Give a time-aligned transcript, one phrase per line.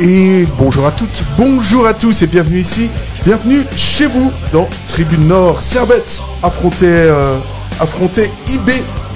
[0.00, 2.90] Et bonjour à toutes, bonjour à tous et bienvenue ici,
[3.24, 5.60] bienvenue chez vous dans Tribune Nord.
[5.60, 7.36] Servette affrontait, euh,
[8.48, 8.70] IB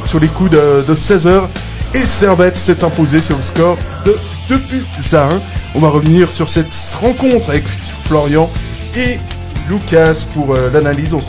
[0.04, 1.42] sur les coups de, 16h
[1.94, 4.16] et Servette s'est imposé sur le score de
[4.48, 5.40] 2 buts à 1.
[5.74, 7.64] On va revenir sur cette rencontre avec
[8.04, 8.48] Florian
[8.96, 9.18] et
[9.68, 11.12] Lucas pour euh, l'analyse.
[11.12, 11.20] On,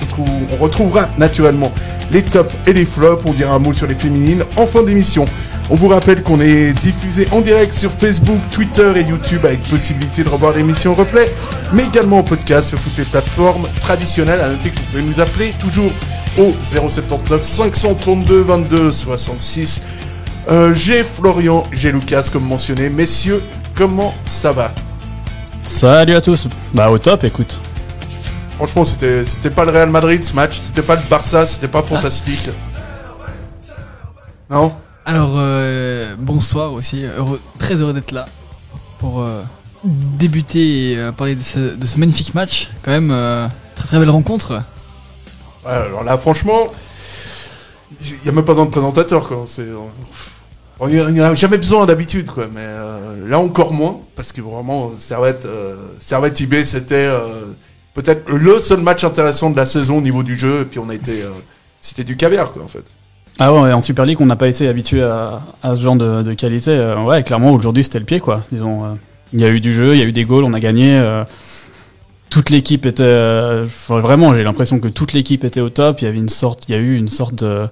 [0.51, 1.71] on retrouvera naturellement
[2.11, 3.23] les tops et les flops.
[3.25, 5.25] On dira un mot sur les féminines en fin d'émission.
[5.71, 10.23] On vous rappelle qu'on est diffusé en direct sur Facebook, Twitter et YouTube avec possibilité
[10.23, 11.31] de revoir l'émission replay,
[11.73, 14.41] mais également en podcast sur toutes les plateformes traditionnelles.
[14.41, 15.91] À noter que vous pouvez nous appeler toujours
[16.39, 19.81] au 079 532 22 66.
[20.73, 22.89] j'ai Florian, j'ai Lucas comme mentionné.
[22.89, 23.43] Messieurs,
[23.75, 24.73] comment ça va?
[25.63, 26.47] Salut à tous.
[26.73, 27.61] Bah au top, écoute.
[28.55, 31.83] Franchement, c'était c'était pas le Real Madrid ce match, c'était pas le Barça, c'était pas
[31.83, 32.49] fantastique.
[34.49, 34.73] Non?
[35.09, 37.03] Alors, euh, bonsoir aussi.
[37.57, 38.25] très heureux d'être là
[38.99, 39.41] pour euh,
[39.83, 42.69] débuter et euh, parler de ce, magnifique match.
[42.83, 43.09] Quand même,
[43.75, 44.61] très très belle rencontre.
[45.65, 46.67] alors là, franchement,
[47.99, 49.27] il n'y a même pas besoin de présentateur.
[49.27, 49.47] Quoi.
[50.87, 52.45] il n'y a jamais besoin d'habitude, quoi.
[52.53, 52.67] Mais
[53.27, 55.47] là encore moins, parce que vraiment, Servette,
[55.99, 57.11] Servette c'était
[57.95, 60.61] peut-être le seul match intéressant de la saison au niveau du jeu.
[60.61, 61.23] Et puis on a été,
[61.81, 62.85] c'était du caviar, quoi, en fait.
[63.41, 66.23] Ah ouais, en Super League, on n'a pas été habitué à, à, ce genre de,
[66.23, 66.71] de qualité.
[66.71, 68.41] Euh, ouais, clairement, aujourd'hui, c'était le pied, quoi.
[68.51, 68.87] Disons, euh,
[69.31, 70.99] il y a eu du jeu, il y a eu des goals, on a gagné.
[70.99, 71.23] Euh,
[72.29, 76.01] toute l'équipe était, vraiment, j'ai l'impression que toute l'équipe était au top.
[76.01, 77.65] Il y avait une sorte, il y a eu une sorte de,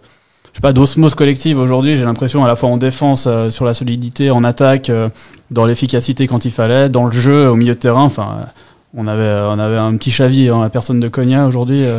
[0.53, 1.97] je sais pas, d'osmose collective aujourd'hui.
[1.97, 4.89] J'ai l'impression à la fois en défense, sur la solidité, en attaque,
[5.51, 8.03] dans l'efficacité quand il fallait, dans le jeu, au milieu de terrain.
[8.03, 8.47] Enfin,
[8.95, 11.83] on avait, on avait un petit chavis, hein, la personne de Cogna aujourd'hui.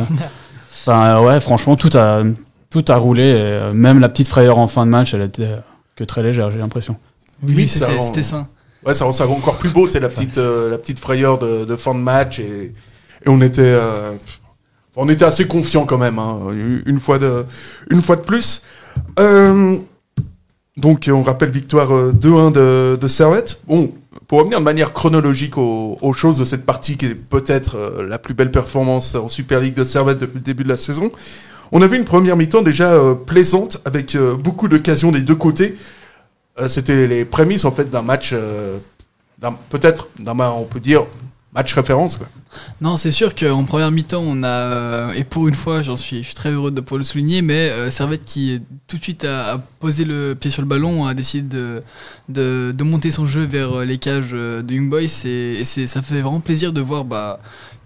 [0.85, 2.23] Enfin, ouais, franchement, tout a
[2.69, 3.33] tout a roulé.
[3.35, 5.55] Euh, même la petite frayeur en fin de match, elle était
[5.95, 6.97] que très légère, j'ai l'impression.
[7.43, 8.47] Oui, c'était ça.
[8.85, 11.75] Ouais, ça rend ça encore plus beau, c'est la petite euh, la petite frayeur de,
[11.75, 12.73] fin de match et,
[13.25, 14.13] et on était euh,
[14.95, 16.39] on était assez confiant quand même, hein,
[16.85, 17.45] une fois de
[17.89, 18.61] une fois de plus.
[20.77, 23.59] donc on rappelle victoire 2-1 de, de Servette.
[23.67, 23.91] Bon,
[24.27, 27.77] pour revenir de manière chronologique aux, aux choses de cette partie qui est peut-être
[28.07, 31.11] la plus belle performance en Super League de Servette depuis le début de la saison,
[31.71, 35.75] on avait une première mi-temps déjà euh, plaisante avec euh, beaucoup d'occasions des deux côtés.
[36.59, 38.33] Euh, c'était les prémices en fait d'un match,
[39.69, 41.05] peut-être on peut dire
[41.53, 42.19] match référence.
[42.81, 46.27] Non, c'est sûr qu'en première mi-temps, on a et pour une fois, j'en suis, je
[46.27, 50.05] suis très heureux de pouvoir le souligner, mais Servette qui tout de suite a, posé
[50.05, 51.47] le pied sur le ballon, a décidé
[52.29, 56.41] de, de, monter son jeu vers les cages de Young Boys et, ça fait vraiment
[56.41, 57.39] plaisir de voir bah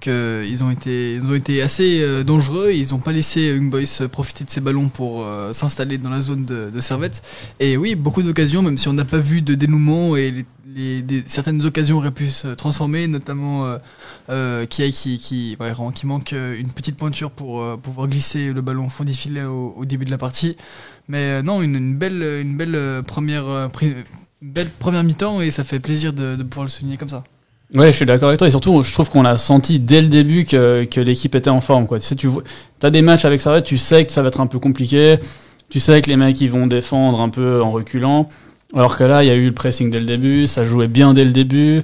[0.07, 2.71] ils ont été, ils ont été assez euh, dangereux.
[2.71, 6.21] Ils n'ont pas laissé Young Boys profiter de ces ballons pour euh, s'installer dans la
[6.21, 7.21] zone de, Servette.
[7.59, 10.45] Et oui, beaucoup d'occasions, même si on n'a pas vu de dénouement et
[11.27, 13.77] certaines occasions auraient pu se transformer, notamment euh,
[14.69, 15.57] qui, qui,
[16.03, 20.05] manque une petite pointure pour pouvoir glisser le ballon au fond des filets au, début
[20.05, 20.57] de la partie.
[21.07, 23.69] Mais non, une, belle, une belle première,
[24.41, 27.23] belle première mi-temps et ça fait plaisir de pouvoir le souligner comme ça.
[27.73, 28.47] Ouais, je suis d'accord avec toi.
[28.47, 31.61] Et surtout, je trouve qu'on a senti dès le début que, que l'équipe était en
[31.61, 31.87] forme.
[31.87, 31.99] Quoi.
[31.99, 32.29] Tu sais, tu
[32.83, 35.17] as des matchs avec Servette, tu sais que ça va être un peu compliqué.
[35.69, 38.29] Tu sais que les mecs, ils vont défendre un peu en reculant.
[38.75, 41.13] Alors que là, il y a eu le pressing dès le début, ça jouait bien
[41.13, 41.83] dès le début,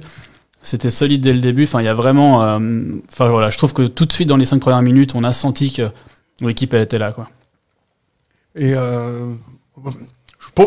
[0.62, 1.64] c'était solide dès le début.
[1.64, 2.42] Enfin, il y a vraiment.
[2.42, 2.58] Euh,
[3.10, 5.32] enfin, voilà, je trouve que tout de suite, dans les cinq premières minutes, on a
[5.32, 5.90] senti que
[6.40, 7.12] l'équipe, elle était là.
[7.12, 7.28] Quoi.
[8.56, 9.34] Et euh,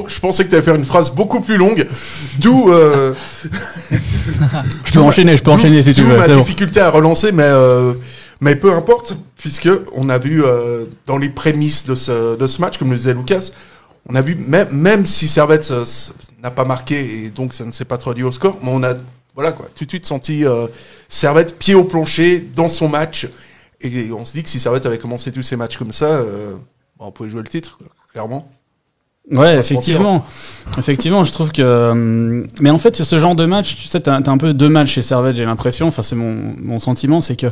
[0.07, 1.85] je pensais que tu allais faire une phrase beaucoup plus longue,
[2.39, 2.71] d'où.
[2.71, 3.13] Euh,
[4.85, 6.17] je peux enchaîner, je peux enchaîner si tu veux.
[6.17, 7.93] ma difficulté à relancer, mais euh,
[8.41, 12.61] mais peu importe, puisque on a vu euh, dans les prémices de ce de ce
[12.61, 13.51] match, comme le disait Lucas,
[14.09, 15.71] on a vu même même si Servette
[16.41, 18.93] n'a pas marqué et donc ça ne s'est pas traduit au score, mais on a
[19.35, 20.43] voilà quoi, tout de suite senti
[21.09, 23.27] Servette pied au plancher dans son match
[23.81, 26.21] et on se dit que si Servette avait commencé tous ces matchs comme ça,
[26.99, 27.79] on pouvait jouer le titre,
[28.11, 28.49] clairement.
[29.31, 30.25] Ouais, effectivement.
[30.77, 31.61] Effectivement, je trouve que.
[31.61, 34.93] Euh, mais en fait, ce genre de match, tu sais, t'as un peu deux matchs
[34.93, 35.87] chez Servette, j'ai l'impression.
[35.87, 37.47] Enfin, c'est mon, mon sentiment, c'est que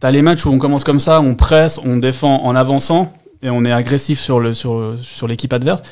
[0.00, 3.12] t'as les matchs où on commence comme ça, on presse, on défend en avançant
[3.42, 5.82] et on est agressif sur le sur sur l'équipe adverse.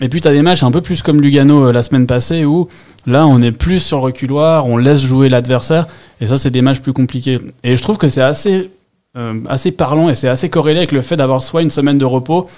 [0.00, 2.68] Et puis t'as des matchs un peu plus comme Lugano euh, la semaine passée où
[3.06, 5.86] là on est plus sur le reculoir, on laisse jouer l'adversaire
[6.20, 7.38] et ça c'est des matchs plus compliqués.
[7.62, 8.70] Et je trouve que c'est assez
[9.16, 12.04] euh, assez parlant et c'est assez corrélé avec le fait d'avoir soit une semaine de
[12.04, 12.48] repos,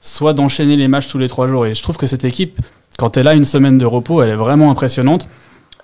[0.00, 1.66] soit d'enchaîner les matchs tous les trois jours.
[1.66, 2.58] Et je trouve que cette équipe,
[2.96, 5.28] quand elle a une semaine de repos, elle est vraiment impressionnante.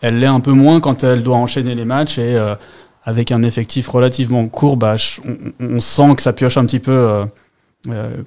[0.00, 2.54] Elle l'est un peu moins quand elle doit enchaîner les matchs et euh,
[3.04, 6.92] avec un effectif relativement court, bah, on, on sent que ça pioche un petit peu
[6.92, 7.24] euh,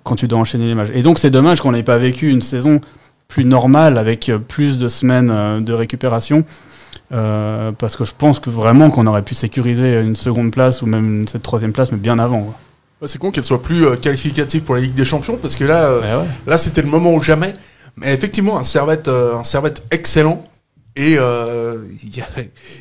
[0.04, 0.90] quand tu dois enchaîner les matchs.
[0.94, 2.82] Et donc c'est dommage qu'on n'ait pas vécu une saison
[3.28, 6.44] plus normale avec euh, plus de semaines euh, de récupération.
[7.12, 10.86] euh, parce que je pense que vraiment qu'on aurait pu sécuriser une seconde place ou
[10.88, 12.54] même cette troisième place, mais bien avant.
[13.02, 15.64] Ouais, C'est con qu'elle soit plus euh, qualificative pour la Ligue des Champions parce que
[15.66, 16.30] là, euh, Ouais, ouais.
[16.48, 17.54] là c'était le moment ou jamais.
[17.98, 20.46] Mais effectivement, un servette, euh, un servette excellent.
[20.98, 22.26] Et euh, il y, a,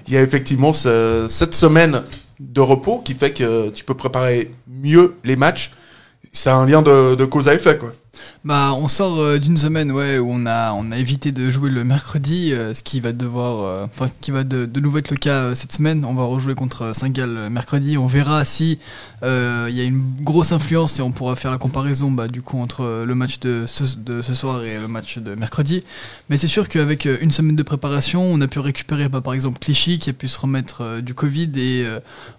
[0.06, 2.02] il y a effectivement ce- cette semaine
[2.40, 5.72] de repos qui fait que tu peux préparer mieux les matchs.
[6.34, 7.90] C'est un lien de, cause à effet, quoi.
[8.44, 11.70] Bah, on sort euh, d'une semaine ouais, où on a, on a évité de jouer
[11.70, 15.16] le mercredi, euh, ce qui va devoir, euh, enfin, qui va de, nouveau être le
[15.16, 16.04] cas cette semaine.
[16.04, 17.96] On va rejouer contre Saint-Gall mercredi.
[17.96, 18.78] On verra si
[19.22, 22.60] il y a une grosse influence et on pourra faire la comparaison bah, du coup
[22.60, 25.82] entre le match de ce, de ce soir et le match de mercredi.
[26.28, 29.58] Mais c'est sûr qu'avec une semaine de préparation, on a pu récupérer bah, par exemple
[29.60, 31.86] Clichy qui a pu se remettre du Covid et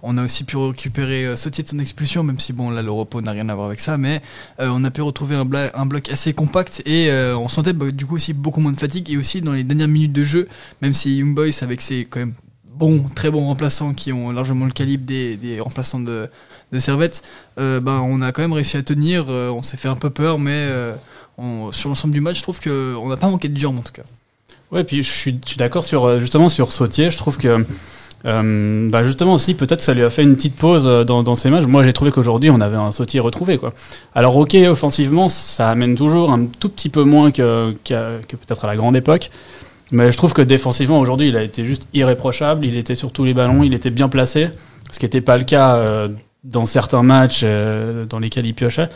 [0.04, 3.20] on a aussi pu récupérer Sautier de son expulsion, même si bon là le repos
[3.20, 4.22] n'a rien à voir avec ça, mais
[4.60, 7.92] on a pu retrouver un, bla- un bloc assez compact et euh, on sentait bah,
[7.92, 10.48] du coup aussi beaucoup moins de fatigue et aussi dans les dernières minutes de jeu,
[10.82, 12.34] même si Young Boys avec ses quand même
[12.66, 16.30] bons, très bons remplaçants qui ont largement le calibre des, des remplaçants de,
[16.72, 17.24] de Servette,
[17.60, 20.10] euh, bah, on a quand même réussi à tenir, euh, on s'est fait un peu
[20.10, 20.68] peur, mais
[21.72, 24.04] sur l'ensemble du match, je trouve qu'on n'a pas manqué de jambes en tout cas.
[24.72, 27.12] Ouais, puis je suis, suis d'accord sur justement sur Sautier.
[27.12, 27.66] Je trouve que
[28.26, 31.36] euh, bah justement aussi peut-être ça lui a fait une petite pause euh, dans, dans
[31.36, 31.66] ces matchs.
[31.66, 33.72] Moi j'ai trouvé qu'aujourd'hui on avait un Sautier retrouvé quoi.
[34.16, 38.68] Alors ok offensivement ça amène toujours un tout petit peu moins que, que peut-être à
[38.68, 39.30] la grande époque.
[39.92, 42.66] Mais je trouve que défensivement aujourd'hui il a été juste irréprochable.
[42.66, 44.50] Il était sur tous les ballons, il était bien placé,
[44.92, 46.08] ce qui n'était pas le cas euh,
[46.44, 48.90] dans certains matchs euh, dans lesquels il piochait.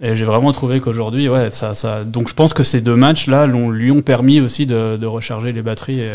[0.00, 2.02] Et j'ai vraiment trouvé qu'aujourd'hui, ouais, ça.
[2.04, 5.62] Donc je pense que ces deux matchs-là lui ont permis aussi de, de recharger les
[5.62, 6.10] batteries et.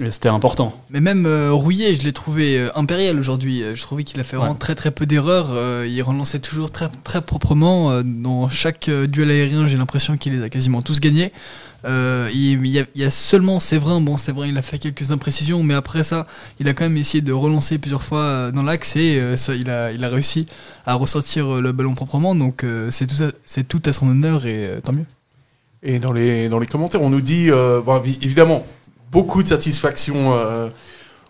[0.00, 0.72] Et c'était important.
[0.90, 3.62] Mais même euh, Rouillet, je l'ai trouvé euh, impérial aujourd'hui.
[3.62, 4.58] Euh, Je trouvais qu'il a fait vraiment Ouais.
[4.58, 5.48] très très peu d'erreurs.
[5.50, 7.90] Euh, il relançait toujours très très proprement.
[7.90, 11.32] Euh, dans chaque euh, duel aérien, j'ai l'impression qu'il les a quasiment tous gagnés.
[11.84, 14.00] Euh, il, il y a, il y a seulement Séverin.
[14.00, 16.26] Bon, Séverin, il a fait quelques imprécisions, mais après ça,
[16.60, 19.54] il a quand même essayé de relancer plusieurs fois euh, dans l'axe et euh, ça,
[19.54, 20.46] il a, il a réussi
[20.86, 22.34] à ressortir euh, le ballon proprement.
[22.34, 25.06] Donc euh, c'est tout, à- c'est tout à son honneur et euh, tant mieux.
[25.84, 28.66] Et dans les, dans les commentaires, on nous dit, euh, bon, évidemment,
[29.10, 30.68] beaucoup de satisfaction euh,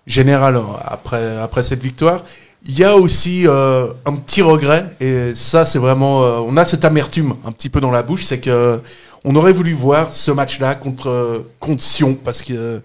[0.07, 2.23] générale euh, après, après cette victoire.
[2.67, 6.25] Il y a aussi euh, un petit regret, et ça, c'est vraiment.
[6.25, 8.81] euh, on a cette amertume un petit peu dans la bouche, c'est que
[9.25, 12.83] on aurait voulu voir ce match-là contre, contre Sion, parce que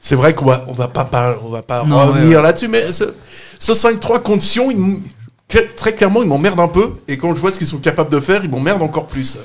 [0.00, 2.42] c'est vrai qu'on va, on va pas, on va pas Non, revenir ouais, ouais.
[2.42, 3.04] là-dessus, mais ce,
[3.58, 5.02] ce 5-3 contre Sion, il
[5.76, 8.20] très clairement, il m'emmerde un peu, et quand je vois ce qu'ils sont capables de
[8.20, 9.38] faire, il m'emmerde encore plus.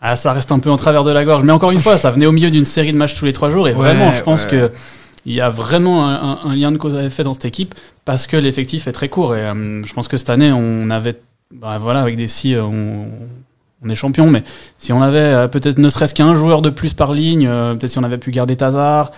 [0.00, 1.42] Ah, ça reste un peu en travers de la gorge.
[1.42, 3.50] Mais encore une fois, ça venait au milieu d'une série de matchs tous les trois
[3.50, 3.68] jours.
[3.68, 4.50] Et Ouais, vraiment, je pense ouais.
[4.50, 4.70] que
[5.24, 8.36] il y a vraiment un, lien de cause à effet dans cette équipe parce que
[8.36, 9.34] l'effectif est très court.
[9.34, 11.16] Et euh, je pense que cette année, on avait,
[11.52, 13.08] bah, voilà, avec des si, euh, on,
[13.84, 14.30] on est champion.
[14.30, 14.42] Mais
[14.78, 17.90] si on avait euh, peut-être ne serait-ce qu'un joueur de plus par ligne, euh, peut-être
[17.90, 19.12] si on avait pu garder Tazar,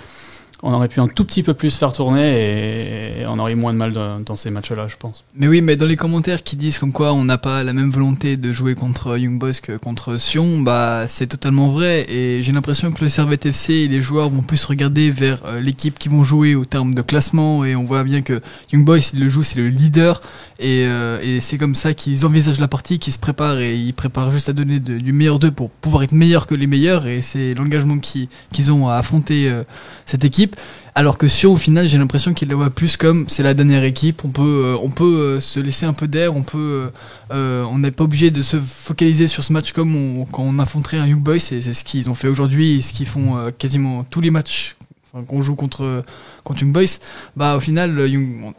[0.62, 3.72] on aurait pu un tout petit peu plus faire tourner et, on aurait eu moins
[3.72, 3.92] de mal
[4.24, 5.24] dans ces matchs-là, je pense.
[5.34, 7.90] Mais oui, mais dans les commentaires qui disent comme quoi on n'a pas la même
[7.90, 12.06] volonté de jouer contre Young Boys que contre Sion, bah c'est totalement vrai.
[12.10, 15.60] Et j'ai l'impression que le Servette FC et les joueurs vont plus regarder vers euh,
[15.60, 17.64] l'équipe qui vont jouer au terme de classement.
[17.64, 18.40] Et on voit bien que
[18.72, 20.20] Young Boys, il le joue, c'est le leader.
[20.58, 23.94] Et, euh, et c'est comme ça qu'ils envisagent la partie, qu'ils se préparent et ils
[23.94, 27.06] préparent juste à donner du meilleur d'eux pour pouvoir être meilleurs que les meilleurs.
[27.06, 29.62] Et c'est l'engagement qui- qu'ils ont à affronter euh,
[30.06, 30.47] cette équipe.
[30.94, 33.84] Alors que Sion, au final, j'ai l'impression qu'il la voit plus comme c'est la dernière
[33.84, 34.24] équipe.
[34.24, 34.42] On peut,
[34.76, 36.34] euh, euh, se laisser un peu d'air.
[36.34, 36.90] On peut,
[37.30, 40.58] euh, on n'est pas obligé de se focaliser sur ce match comme on- quand on
[40.58, 41.38] affronterait un Young Boys.
[41.38, 44.74] C'est ce qu'ils ont fait aujourd'hui et ce qu'ils font quasiment tous les matchs
[45.12, 46.04] enfin, qu'on joue contre
[46.44, 46.98] contre Young Boys.
[47.36, 48.54] Bah au final, on-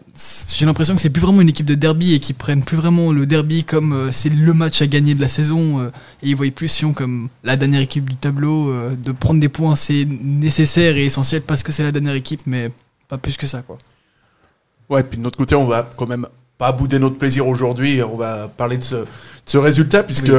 [0.56, 3.12] j'ai l'impression que c'est plus vraiment une équipe de derby et qu'ils prennent plus vraiment
[3.12, 5.80] le derby comme euh, c'est le match à gagner de la saison.
[5.80, 5.88] euh,
[6.24, 8.70] et ils voient plus Sion comme la dernière équipe du tableau.
[8.72, 12.42] euh, de prendre des points, c'est nécessaire et essentiel parce que c'est la dernière équipe,
[12.46, 12.72] mais
[13.08, 13.78] pas plus que ça quoi.
[14.90, 16.26] Ouais, puis de notre côté, on va quand même
[16.58, 18.02] pas bouder notre plaisir aujourd'hui.
[18.04, 19.06] On va parler de ce, de
[19.46, 20.30] ce résultat, puisque Oui.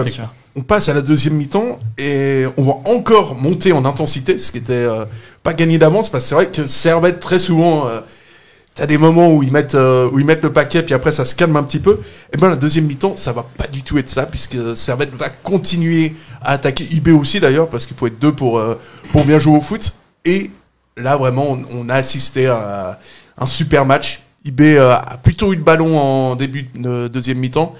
[0.56, 4.58] On passe à la deuxième mi-temps et on va encore monter en intensité, ce qui
[4.58, 5.04] était euh,
[5.42, 8.00] pas gagné d'avance, parce que c'est vrai que Servette, très souvent, euh,
[8.74, 11.24] t'as des moments où ils mettent euh, où ils mettent le paquet puis après ça
[11.24, 12.00] se calme un petit peu.
[12.32, 15.28] Et ben la deuxième mi-temps, ça va pas du tout être ça puisque Servette va
[15.28, 18.78] continuer à attaquer IB aussi d'ailleurs parce qu'il faut être deux pour euh,
[19.12, 19.92] pour bien jouer au foot.
[20.24, 20.50] Et
[20.96, 22.98] là vraiment, on, a assisté à
[23.38, 24.22] un super match.
[24.44, 27.74] IB a plutôt eu le ballon en début de deuxième mi-temps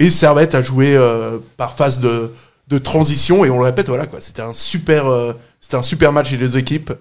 [0.00, 2.32] et Servette a joué euh, par phase de
[2.68, 6.12] de transition et on le répète voilà quoi, c'était un super euh, c'était un super
[6.12, 6.92] match des deux équipes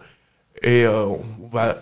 [0.63, 1.81] et euh, on va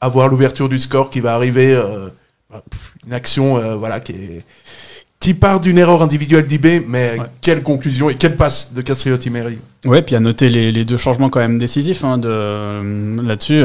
[0.00, 2.08] avoir l'ouverture du score qui va arriver euh,
[2.50, 4.42] pff, une action euh, voilà qui est
[5.20, 7.26] qui part d'une erreur individuelle d'IB mais Ouais.
[7.40, 10.96] quelle conclusion et quelle passe de Castriotti Meri Ouais, puis à noter les, les deux
[10.98, 13.62] changements quand même décisifs hein, de, euh, là-dessus.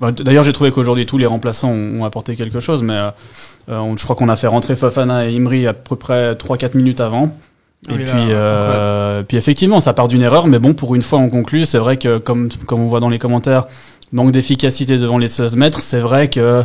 [0.00, 3.10] D'ailleurs, j'ai trouvé qu'aujourd'hui tous les remplaçants ont, ont apporté quelque chose, mais euh,
[3.70, 6.74] euh, on- je crois qu'on a fait rentrer Fofana et Imri à peu près 3-4
[6.76, 7.36] minutes avant.
[7.88, 11.02] Et Oui, là, puis, euh, puis effectivement, ça part d'une erreur, mais bon, pour une
[11.02, 11.64] fois, on conclut.
[11.66, 13.66] C'est vrai que, comme, comme on voit dans les commentaires,
[14.12, 15.80] manque d'efficacité devant les 16 mètres.
[15.80, 16.64] C'est vrai que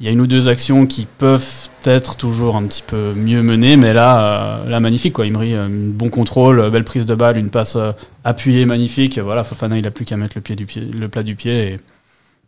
[0.00, 1.46] il y a une ou deux actions qui peuvent
[1.84, 4.18] être toujours un petit peu mieux menées, mais là,
[4.64, 5.24] euh, là magnifique quoi.
[5.24, 7.92] Imri, euh, bon contrôle, belle prise de balle, une passe euh,
[8.24, 9.18] appuyée magnifique.
[9.20, 11.74] Voilà, Fofana, il a plus qu'à mettre le pied du pied, le plat du pied
[11.74, 11.80] et,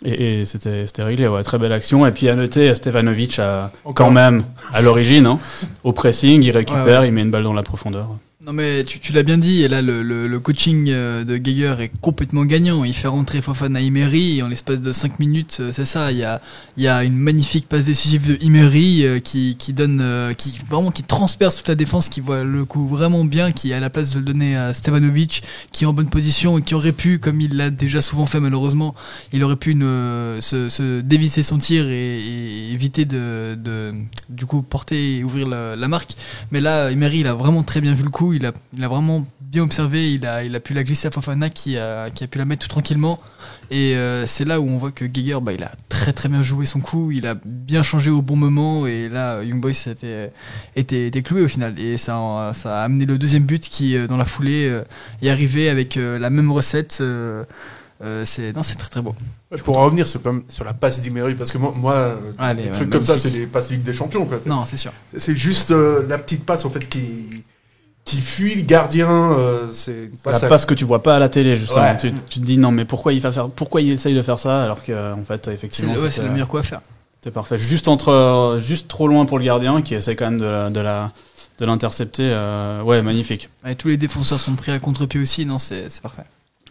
[0.04, 1.26] et, et c'était réglé.
[1.28, 2.06] Ouais, très belle action.
[2.06, 5.38] Et puis à noter, Stevanovic a quand même à l'origine, hein,
[5.84, 8.08] au pressing, il récupère, Ouais, il met une balle dans la profondeur.
[8.46, 12.44] Non mais tu, l'as bien dit, et là le, coaching euh, de Geiger est complètement
[12.44, 12.84] gagnant.
[12.84, 16.12] Il fait rentrer Fofana Imeri et en l'espace de 5 minutes, euh, c'est ça.
[16.12, 16.18] Il
[16.76, 21.56] y a, une magnifique passe décisive de Imeri euh, qui, donne, qui vraiment qui transperce
[21.56, 24.24] toute la défense, qui voit le coup vraiment bien, qui a la place de le
[24.24, 27.70] donner à Stevanovic, qui est en bonne position et qui aurait pu, comme il l'a
[27.70, 28.94] déjà souvent fait malheureusement,
[29.32, 33.92] il aurait pu se, se dévisser son tir et, éviter de,
[34.28, 36.12] du coup porter et ouvrir la, marque.
[36.52, 38.35] Mais là, Emery, il a vraiment très bien vu le coup.
[38.36, 40.12] Il a, il a vraiment bien observé.
[40.12, 42.44] Il a, il a pu la glisser à Fofana qui a, qui a pu la
[42.44, 43.20] mettre tout tranquillement.
[43.70, 46.42] Et euh, c'est là où on voit que Geiger, bah, il a très très bien
[46.42, 47.10] joué son coup.
[47.10, 48.86] Il a bien changé au bon moment.
[48.86, 50.30] Et là, Young Boys était,
[50.76, 51.78] était, était cloué au final.
[51.78, 54.82] Et ça, a- ça a amené le deuxième but qui, euh, dans la foulée, euh,
[55.22, 56.98] est arrivé avec la même recette.
[57.00, 57.44] euh,
[58.26, 59.14] c'est non, c'est très très beau.
[59.64, 62.74] pour en revenir sur, sur la passe d'Imery parce que moi, moi Allez, des ouais,
[62.74, 64.38] trucs comme ça c'est des passes Ligue des Champions quoi.
[64.44, 64.92] Non, c'est sûr.
[65.16, 67.42] C'est juste euh, la petite passe en fait qui
[68.06, 69.10] qui fuit le gardien.
[69.10, 71.82] euh, c'est La passe que tu vois pas à la télé, justement.
[71.82, 71.98] Ouais.
[71.98, 74.38] Tu, tu te dis non, mais pourquoi il va faire, pourquoi il essaye de faire
[74.38, 76.80] ça alors que en fait, C'est effectivement, le- ouais, c'est le meilleur coup à faire.
[77.20, 77.58] c'était parfait.
[77.58, 80.80] Juste entre, juste trop loin pour le gardien qui essaie quand même de la, de
[80.80, 81.12] la,
[81.58, 82.22] de l'intercepter.
[82.24, 83.48] euh, ouais, magnifique.
[83.64, 85.44] Ouais, tous les défenseurs sont pris à contre-pied aussi.
[85.44, 86.22] Non, c'est c'est parfait.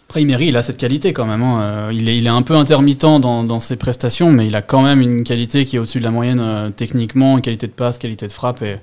[0.07, 1.41] Après, Imery, il a cette qualité quand même.
[1.41, 1.61] hein.
[1.61, 4.61] Euh, Il, est, il est un peu intermittent dans, dans ses prestations, mais il a
[4.61, 7.97] quand même une qualité qui est au-dessus de la moyenne euh, techniquement, qualité de passe,
[7.97, 8.61] qualité de frappe.
[8.61, 8.77] Et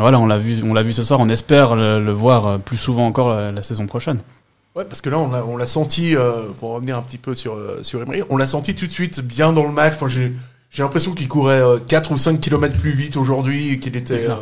[0.00, 1.20] voilà, on l'a vu, on l'a vu ce soir.
[1.20, 4.18] On espère le, le voir euh, plus souvent encore la, la saison prochaine.
[4.74, 7.80] Ouais, parce que là, on l'a, senti, euh, pour revenir un petit peu sur, euh,
[7.82, 9.94] sur Emery, on l'a senti tout de suite bien dans le match.
[9.96, 10.32] Enfin, j'ai,
[10.70, 14.30] j'ai l'impression qu'il courait euh, 4 ou 5 km plus vite aujourd'hui, qu'il était.
[14.30, 14.34] Euh,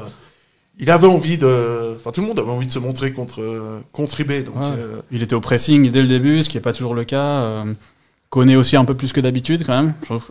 [0.79, 1.97] il avait envie de.
[1.97, 4.43] Enfin, tout le monde avait envie de se montrer contre, euh, contre eBay.
[4.45, 4.63] Donc, Ouais.
[4.79, 7.21] euh, Il était au pressing dès le début, ce qui n'est pas toujours le cas.
[7.25, 7.65] Euh,
[8.31, 9.95] connaît aussi un peu plus que d'habitude quand même.
[10.03, 10.29] Je trouve.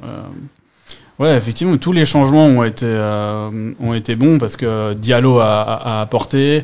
[1.19, 5.61] Ouais, effectivement, tous les changements ont été euh, ont été bons parce que Diallo a,
[5.61, 6.63] a, a apporté,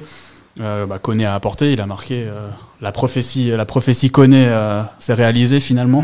[0.61, 2.23] euh, bah, Koné a apporté, il a marqué.
[2.25, 2.49] euh,
[2.81, 6.03] la prophétie, la prophétie Koné euh, s'est réalisée finalement.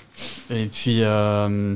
[0.50, 1.74] Et puis, euh,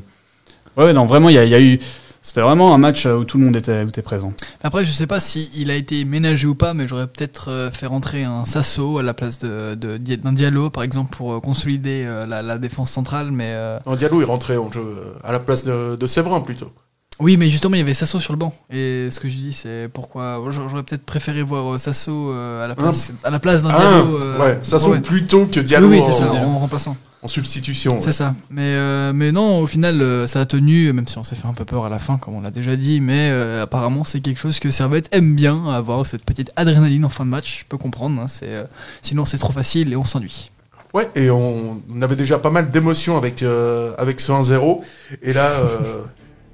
[0.77, 1.79] ouais, non, vraiment, il y, y a eu.
[2.27, 4.33] C'était vraiment un match où tout le monde était, était présent.
[4.63, 7.71] Après, je sais pas si il a été ménagé ou pas, mais j'aurais peut-être euh,
[7.71, 11.41] fait rentrer un Sasso à la place de, de- d'un Diallo, par exemple, pour euh,
[11.41, 13.31] consolider euh, la, la défense centrale.
[13.31, 16.41] Mais euh, non, Diallo est rentré en jeu euh, à la place de, de Séverin
[16.41, 16.73] plutôt.
[17.21, 18.55] oui, mais justement, il y avait Sasso sur le banc.
[18.71, 22.69] Et ce que je dis, c'est pourquoi j'aurais peut-être préféré voir euh, Sasso euh, à
[22.69, 24.19] la place, à la place d'un Ah, Diallo.
[24.23, 25.01] euh, ouais, ouais.
[25.01, 26.97] plutôt que Diallo oui, oui, en, c'est ça, en remplaçant.
[27.25, 27.97] En substitution.
[28.01, 28.35] C'est ça.
[28.51, 31.49] Mais, euh, mais non, au final, euh, ça a tenu, même si on s'est fait
[31.49, 33.01] un peu peur à la fin, comme on l'a déjà dit.
[33.01, 37.09] Mais euh, apparemment, c'est quelque chose que Servette aime bien, avoir cette petite adrénaline en
[37.09, 37.61] fin de match.
[37.61, 38.21] Je peux comprendre.
[38.21, 38.65] hein, c'est, euh,
[39.01, 40.51] sinon, c'est trop facile et on s'ennuie.
[40.93, 44.83] Ouais, et on, on avait déjà pas mal d'émotions avec, euh, avec ce 1-0.
[45.23, 46.03] Et là, euh,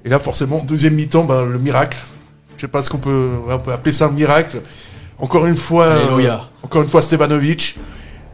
[0.05, 1.97] et là, forcément, deuxième mi-temps, ben, le miracle.
[2.55, 4.61] Je sais pas ce qu'on peut, on peut appeler ça un miracle.
[5.19, 7.77] Encore une fois, euh, encore une fois, Stevanovic.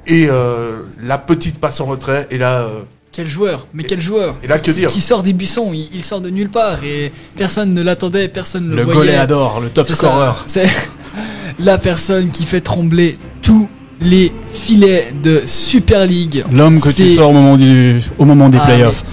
[0.07, 2.27] Et euh, la petite passe en retrait.
[2.31, 2.79] Et là, euh,
[3.11, 5.87] Quel joueur Mais quel joueur et là, que qui, dire qui sort des buissons, il,
[5.93, 8.99] il sort de nulle part et personne ne l'attendait, personne ne le, Le voyait.
[8.99, 10.31] goléador, le top scorer.
[10.45, 10.69] C'est
[11.59, 13.67] la personne qui fait trembler tous
[13.99, 16.43] les filets de Super League.
[16.51, 19.03] L'homme que tu sors au moment, du, au moment des Ah, playoffs.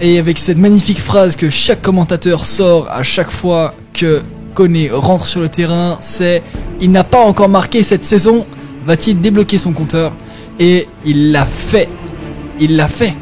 [0.00, 4.22] Et avec cette magnifique phrase que chaque commentateur sort à chaque fois que
[4.54, 6.42] Koné rentre sur le terrain, c'est
[6.80, 8.44] il n'a pas encore marqué cette saison,
[8.86, 10.12] va-t-il débloquer son compteur?
[10.60, 11.88] Et il l'a fait.
[12.60, 13.14] Il l'a fait.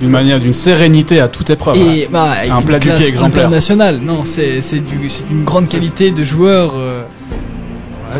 [0.00, 1.76] d'une manière, d'une sérénité à toute épreuve.
[1.76, 3.44] Et bah, avec Un une plat du pied exemplaire.
[3.44, 3.98] internationale.
[4.02, 7.02] Non, c'est c'est du- c'est une grande qualité de joueur euh,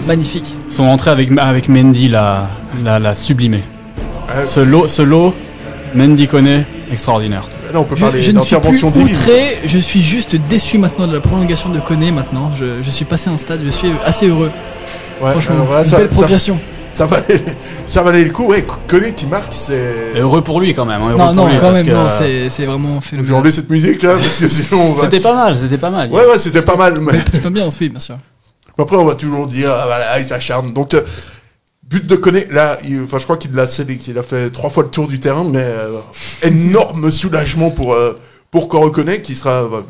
[0.06, 0.54] magnifique.
[0.68, 2.48] Son entrée avec, avec Mendy l'a,
[2.84, 3.62] l'a, l'a sublimé.
[4.28, 4.44] Ouais.
[4.44, 5.34] Ce lot, ce lot,
[5.94, 7.48] Mendy connaît, extraordinaire.
[7.72, 11.06] Là, on peut Je, parler je ne suis plus outré, je suis juste déçu maintenant
[11.06, 12.50] de la prolongation de Koné maintenant.
[12.58, 14.50] Je, je suis passé un stade, je suis assez heureux.
[15.22, 16.56] Ouais, Franchement, voilà, une ça, belle progression.
[16.56, 16.62] ça
[17.06, 17.40] valait,
[17.86, 18.44] ça valait le coup.
[18.46, 20.12] Ouais, Koné qui marque, c'est.
[20.16, 21.00] Heureux pour lui quand même.
[21.02, 23.34] hein, heureux Non, non, lui, quand même, que, non, c'est vraiment J'ai phénoménal.
[23.36, 25.04] enlevé cette musique là, parce que sinon on va.
[25.04, 26.10] C'était pas mal, c'était pas mal.
[26.10, 26.94] Ouais, ouais, c'était pas mal.
[27.00, 28.16] Mais Petite ambiance, oui, bien sûr.
[28.78, 30.72] après, on va toujours dire, ah, voilà, il s'acharne.
[30.72, 31.02] Donc, euh,
[31.84, 34.70] but de Koné, là, il- enfin, je crois qu'il l'a cédé, qu'il a fait trois
[34.70, 35.98] fois le tour du terrain, mais euh,
[36.42, 38.18] énorme soulagement pour, euh,
[38.50, 39.80] pour qu'on reconnaît, qui sera euh,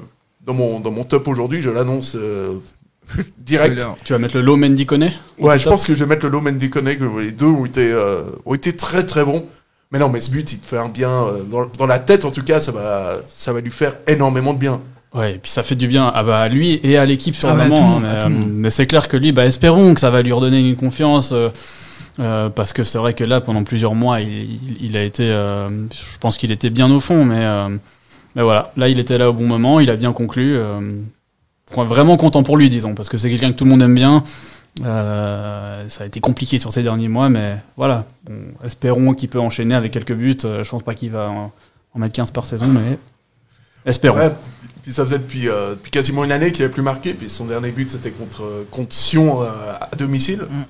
[0.47, 2.55] dans, mon, dans mon top aujourd'hui, je l'annonce euh,
[3.39, 3.85] direct.
[4.05, 6.31] Tu vas mettre le lot Mendy connaît Ouais, je pense que je vais mettre le
[6.31, 9.45] low Mendy Koné, que les deux ont été, euh, ont été très très bons.
[9.91, 12.25] Mais non, mais ce but, il te fait un bien, euh, dans, dans la tête
[12.25, 14.81] en tout cas, ça va, ça va lui faire énormément de bien.
[15.15, 17.51] Ouais, et puis ça fait du bien à, bah, à lui et à l'équipe sur
[17.51, 17.79] Ah le bah, à moment.
[17.79, 18.51] tout le hein, monde, mais, à tout le euh, monde.
[18.55, 21.33] mais c'est clair que lui, bah, espérons que ça va lui redonner une confiance.
[21.33, 21.51] euh,
[22.21, 25.25] euh, parce que c'est vrai que là, pendant plusieurs mois, il, il- il a été.
[25.31, 27.69] euh, je pense qu'il était bien au fond, mais, euh,
[28.35, 28.73] mais voilà.
[28.79, 30.55] Là, il était là au bon moment, il a bien conclu.
[30.57, 30.81] euh,
[31.75, 34.25] vraiment content pour lui, disons, parce que c'est quelqu'un que tout le monde aime bien.
[34.85, 38.07] Euh, ça a été compliqué sur ces derniers mois, mais voilà.
[38.25, 40.37] Bon, espérons qu'il peut enchaîner avec quelques buts.
[40.45, 41.53] Euh, Je pense pas qu'il va en,
[41.95, 42.99] en mettre 15 par saison, mais
[43.85, 44.19] espérons.
[44.19, 44.33] Ouais,
[44.83, 47.47] puis ça faisait depuis, euh, depuis quasiment une année qu'il avait plus marqué, puis son
[47.47, 49.49] dernier but c'était contre, contre Sion euh,
[49.81, 50.43] à domicile.
[50.51, 50.63] Mm.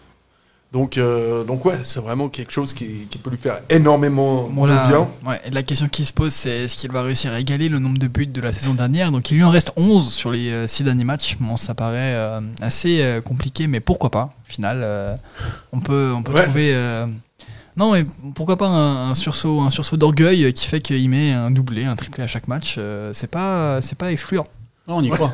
[0.73, 4.65] Donc, euh, donc ouais, c'est vraiment quelque chose qui, qui peut lui faire énormément Bon,
[4.65, 5.07] de là, bien.
[5.27, 7.79] ouais, et la question qui se pose, c'est est-ce qu'il va réussir à égaler le
[7.79, 9.13] nombre de buts de la saison dernière?
[9.13, 11.37] Donc il lui en reste 11 sur les 6 derniers matchs.
[11.39, 14.35] Bon, ça paraît euh, assez euh, compliqué, mais pourquoi pas?
[14.49, 15.15] Au final, euh,
[15.73, 16.43] on peut, on peut Ouais.
[16.45, 16.73] trouver.
[16.75, 17.07] euh,
[17.77, 21.51] Non, mais pourquoi pas un, un sursaut, un sursaut d'orgueil qui fait qu'il met un
[21.51, 24.47] doublé, un triplé à chaque match euh, C'est pas, c'est pas excluant.
[24.89, 25.31] Non, on y croit.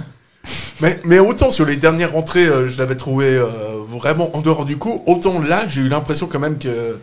[0.81, 3.47] Mais, mais autant sur les dernières rentrées, euh, je l'avais trouvé euh,
[3.91, 6.99] vraiment en dehors du coup, autant là, j'ai eu l'impression quand même que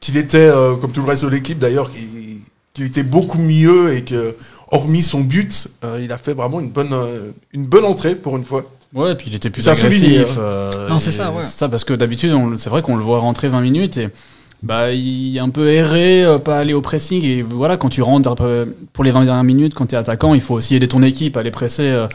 [0.00, 2.38] qu'il était, euh, comme tout le reste de l'équipe d'ailleurs, qu'il
[2.72, 4.36] qu'il était beaucoup mieux et que,
[4.70, 8.36] hormis son but, euh, il a fait vraiment une bonne, euh, une bonne entrée pour
[8.36, 8.64] une fois.
[8.94, 10.36] Ouais, puis il était plus agressif.
[10.36, 10.40] hein.
[10.40, 11.44] euh, Non, c'est et ça, ouais.
[11.46, 14.08] Ça, parce que d'habitude, on- c'est vrai qu'on le voit rentrer 20 minutes et
[14.62, 17.22] bah, il est un peu erré, euh, pas aller au pressing.
[17.24, 18.34] Et voilà, quand tu rentres
[18.92, 21.36] pour les 20 dernières minutes, quand tu es attaquant, il faut aussi aider ton équipe
[21.36, 22.06] à aller presser euh,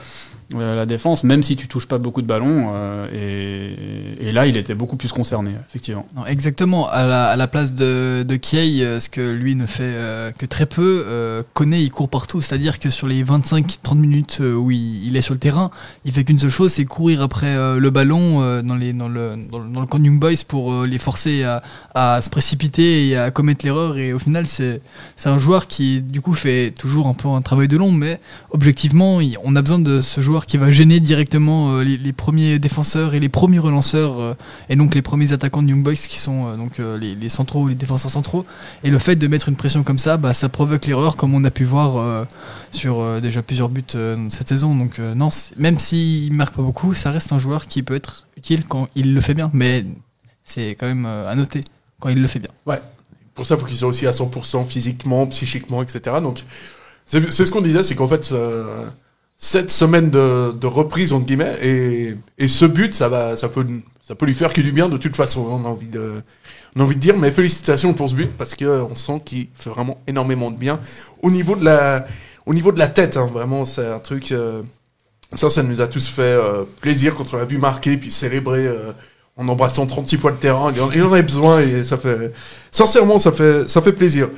[0.53, 2.71] euh, la défense, même si tu touches pas beaucoup de ballons.
[2.73, 6.05] euh, et, là, il était beaucoup plus concerné, effectivement.
[6.27, 6.89] Exactement.
[6.89, 9.95] À la, place de, de Kiei, euh, ce que lui ne fait
[10.37, 12.41] que très peu, Koné, il court partout.
[12.41, 15.71] C'est-à-dire que sur les 25-30 minutes où il, est sur le terrain,
[16.03, 19.79] il fait qu'une seule chose, c'est courir après le ballon dans, le, dans, le- dans
[19.79, 21.45] le camp Young Boys pour les forcer
[21.93, 23.97] à, se précipiter et à commettre l'erreur.
[23.97, 24.81] Et au final, c'est
[25.25, 28.19] un joueur qui, du coup, fait toujours un peu un travail de l'ombre, mais
[28.51, 33.13] objectivement, on a besoin de ce joueur qui va gêner directement euh, les, premiers défenseurs
[33.13, 34.33] et les premiers relanceurs, euh,
[34.67, 37.69] et donc les premiers attaquants de Young Boys qui sont euh, donc les, les centraux,
[37.69, 38.45] les défenseurs centraux.
[38.83, 41.43] Et le fait de mettre une pression comme ça, bah, ça provoque l'erreur, comme on
[41.45, 42.25] a pu voir
[42.71, 43.83] sur déjà plusieurs buts
[44.29, 44.75] cette saison.
[44.75, 48.65] Donc non, même s'il marque pas beaucoup, ça reste un joueur qui peut être utile
[48.67, 49.49] quand il le fait bien.
[49.53, 49.85] Mais
[50.43, 51.61] c'est quand même à noter
[51.99, 52.51] quand il le fait bien.
[53.33, 56.17] Pour ça, il faut qu'il soit aussi à 100% physiquement, psychiquement, etc.
[56.21, 56.43] Donc,
[57.05, 58.33] c'est ce qu'on disait, c'est qu'en fait,
[59.37, 63.65] cette semaine de, reprise, entre guillemets, et, et ce but, ça, va, ça, peut,
[64.07, 66.21] ça peut lui faire que du bien de toute façon, on a envie de,
[66.75, 69.69] on a envie de dire, mais félicitations pour ce but, parce qu'on sent qu'il fait
[69.69, 70.79] vraiment énormément de bien.
[71.21, 72.05] Au niveau de la,
[72.45, 74.31] au niveau de la tête, hein, vraiment, c'est un truc...
[74.31, 74.61] euh,
[75.33, 78.67] ça, ça nous a tous fait euh, plaisir quand on a vu marquer, puis célébrer
[78.67, 78.91] euh,
[79.37, 80.71] en embrassant 36 fois le terrain.
[80.73, 82.31] Il en avait besoin et ça fait...
[82.71, 84.29] Sincèrement, ça fait, ça fait plaisir.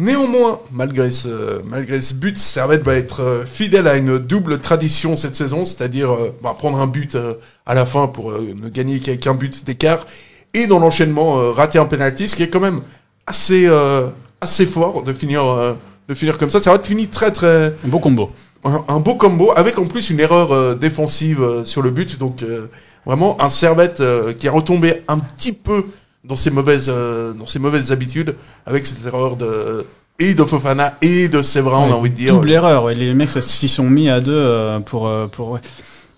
[0.00, 5.14] Néanmoins, malgré ce, malgré ce but, Servette va être euh, fidèle à une double tradition
[5.14, 7.34] cette saison, c'est-à-dire euh, bah, prendre un but euh,
[7.66, 10.06] à la fin pour euh, ne gagner qu'avec un but d'écart,
[10.54, 12.80] et dans l'enchaînement, rater un penalty, ce qui est quand même
[13.26, 14.06] assez, euh,
[14.40, 15.74] assez fort de finir, euh,
[16.08, 16.60] de finir comme ça.
[16.60, 18.30] Ça va être fini très très Un beau combo.
[18.64, 22.18] un, un beau combo avec en plus une erreur défensive sur le but.
[22.18, 22.68] Donc euh,
[23.04, 24.02] vraiment un Servette
[24.38, 25.84] qui a retombé un petit peu
[26.24, 29.86] dans ses mauvaises, euh, dans ses mauvaises habitudes avec cette erreur de
[30.18, 32.34] et de Fofana et de Séverin, on a Ouais, envie de dire.
[32.34, 32.94] Double erreur, ouais.
[32.94, 35.08] les mecs s'y sont mis à deux euh, pour.
[35.08, 35.60] euh, pour ouais.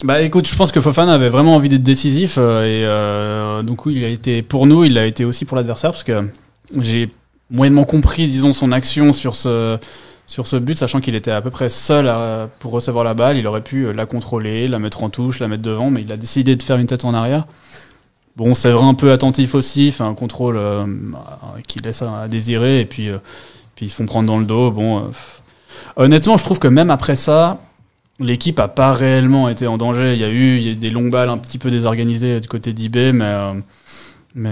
[0.05, 3.87] Bah écoute, je pense que Fofana avait vraiment envie d'être décisif euh, et euh, donc
[3.87, 6.29] oui, il a été pour nous, il a été aussi pour l'adversaire parce que
[6.81, 7.09] j'ai
[7.51, 9.79] moyennement compris, disons, son action sur ce
[10.27, 13.37] sur ce but, sachant qu'il était à peu près seul à- pour recevoir la balle,
[13.37, 16.11] il aurait pu euh, la contrôler, la mettre en touche, la mettre devant, mais il
[16.11, 17.45] a décidé de faire une tête en arrière.
[18.37, 20.87] Bon, c'est vrai un peu attentif aussi, fait un contrôle euh,
[21.69, 23.09] qui laisse à désirer et puis.
[23.09, 23.19] euh,
[23.75, 24.75] puis ils se font prendre dans le dos.
[24.79, 25.11] Euh,
[25.97, 27.59] honnêtement, je trouve que même après ça,
[28.21, 30.13] l'équipe a pas réellement été en danger.
[30.13, 33.15] Il y a eu, des longues balles un petit peu désorganisées du côté d'IB,
[34.35, 34.51] mais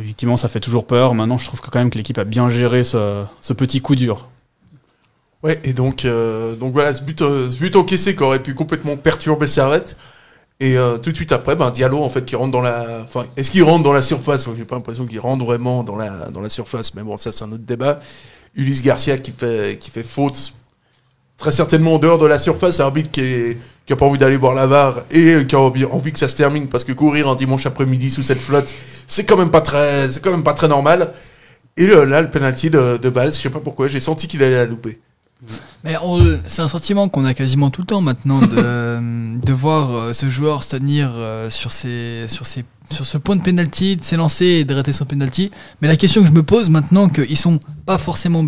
[0.00, 1.14] effectivement, ça fait toujours peur.
[1.14, 4.30] Maintenant, je trouve que quand même que l'équipe a bien géré ce, petit coup dur.
[5.42, 6.06] Ouais, et donc,
[6.58, 9.96] donc voilà, ce but, ce but encaissé qui aurait pu complètement perturber Servette.
[10.58, 13.02] Et euh, tout de suite après, ben, Diallo, en fait, qui rentre dans la.
[13.04, 14.48] Enfin, est-ce qu'il rentre dans la surface?
[14.56, 17.44] J'ai pas l'impression qu'il rentre vraiment dans la, dans la surface, mais bon, ça, c'est
[17.44, 18.00] un autre débat.
[18.54, 20.54] Ulysse Garcia qui fait, qui fait faute,
[21.36, 22.80] très certainement en dehors de la surface.
[22.80, 25.84] Arbitre qui, est, qui a pas envie d'aller voir la VAR et qui a envie,
[25.84, 28.72] envie que ça se termine parce que courir un dimanche après-midi sous cette flotte,
[29.06, 31.12] c'est quand même pas très, c'est quand même pas très normal.
[31.76, 34.42] Et euh, là, le penalty de, de Valls, je sais pas pourquoi, j'ai senti qu'il
[34.42, 34.98] allait la louper.
[35.84, 35.94] Mais
[36.46, 38.46] c'est un sentiment qu'on a quasiment tout le temps maintenant de,
[39.46, 43.96] de voir euh, ce joueur se tenir euh, sur, sur, sur ce point de penalty,
[43.96, 45.50] de s'élancer et de rater son penalty.
[45.80, 48.44] Mais la question que je me pose maintenant, qu'ils sont pas forcément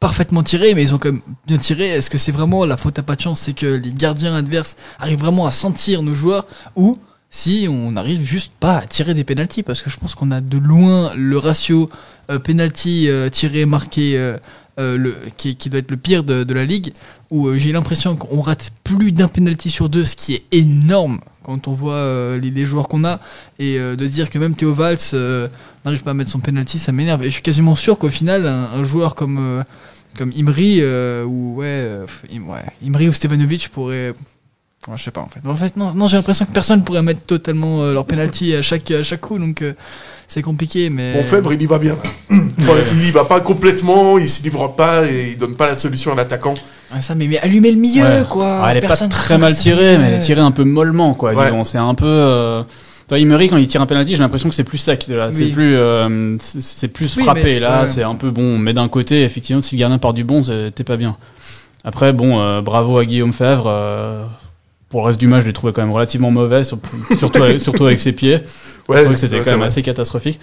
[0.00, 2.98] parfaitement tirés, mais ils ont quand même bien tiré, est-ce que c'est vraiment la faute
[2.98, 6.46] à pas de chance C'est que les gardiens adverses arrivent vraiment à sentir nos joueurs
[6.74, 6.98] ou
[7.30, 9.62] si on n'arrive juste pas à tirer des penalties?
[9.62, 11.88] Parce que je pense qu'on a de loin le ratio
[12.30, 14.18] euh, penalty euh, tiré, marqué.
[14.18, 14.36] euh,
[14.78, 16.92] euh, le, qui, qui doit être le pire de, de la ligue,
[17.30, 21.20] où euh, j'ai l'impression qu'on rate plus d'un penalty sur deux, ce qui est énorme
[21.44, 23.20] quand on voit euh, les, joueurs qu'on a,
[23.60, 24.98] et de se dire que même Théo Valls
[25.84, 27.22] n'arrive pas à mettre son penalty, ça m'énerve.
[27.22, 29.62] Et je suis quasiment sûr qu'au final, un, joueur comme,
[30.16, 30.82] comme Imri,
[31.24, 32.00] ou ouais,
[32.32, 34.14] ouais, Imri ou Stevanovic pourrait...
[34.88, 35.40] Ouais, je sais pas en fait.
[35.48, 38.60] En fait, non, non j'ai l'impression que personne pourrait mettre totalement euh, leur penalty à
[38.62, 39.72] chaque, à chaque coup, donc euh,
[40.28, 40.90] c'est compliqué.
[40.90, 41.96] Mais Bon, Fèvre, il y va bien.
[42.30, 45.76] Enfin, il y va pas complètement, il s'y livre pas et il donne pas la
[45.76, 46.54] solution à l'attaquant.
[46.94, 48.24] Ouais, ça, mais, mais allumer le milieu, Ouais.
[48.28, 48.60] quoi.
[48.62, 50.64] Ah, elle est pas Personne très ne mal tirée, mais elle est tirée un peu
[50.64, 51.32] mollement, quoi.
[51.34, 51.44] Ouais.
[51.46, 51.64] disons.
[51.64, 52.04] C'est un peu.
[52.06, 52.62] Euh...
[53.08, 55.06] Toi, Emery, quand il tire un penalty, j'ai l'impression que c'est plus sec.
[55.08, 55.30] Là.
[55.30, 57.42] C'est plus, euh, c'est- plus Oui, frappé.
[57.44, 57.86] mais- là, ouais.
[57.90, 58.56] c'est un peu bon.
[58.58, 61.16] Mais d'un côté, effectivement, si le gardien part du bon, c'est- t'es pas bien.
[61.84, 63.64] Après, bon, euh, bravo à Guillaume Fèvre.
[63.66, 64.24] euh,
[64.94, 66.78] pour le reste du match, je l'ai trouvé quand même relativement mauvais, sur-
[67.18, 68.34] surtout, avec, surtout avec ses pieds.
[68.88, 69.66] Ouais, je trouvais que c'était quand même vrai.
[69.66, 70.38] assez catastrophique.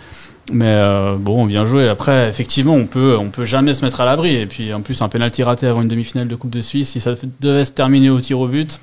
[0.52, 1.88] Mais euh, bon, bien joué.
[1.88, 4.36] Après, effectivement, on peut, on peut jamais se mettre à l'abri.
[4.36, 7.00] Et puis, en plus, un penalty raté avant une demi-finale de Coupe de Suisse, si
[7.00, 8.82] ça devait se terminer au tir au but.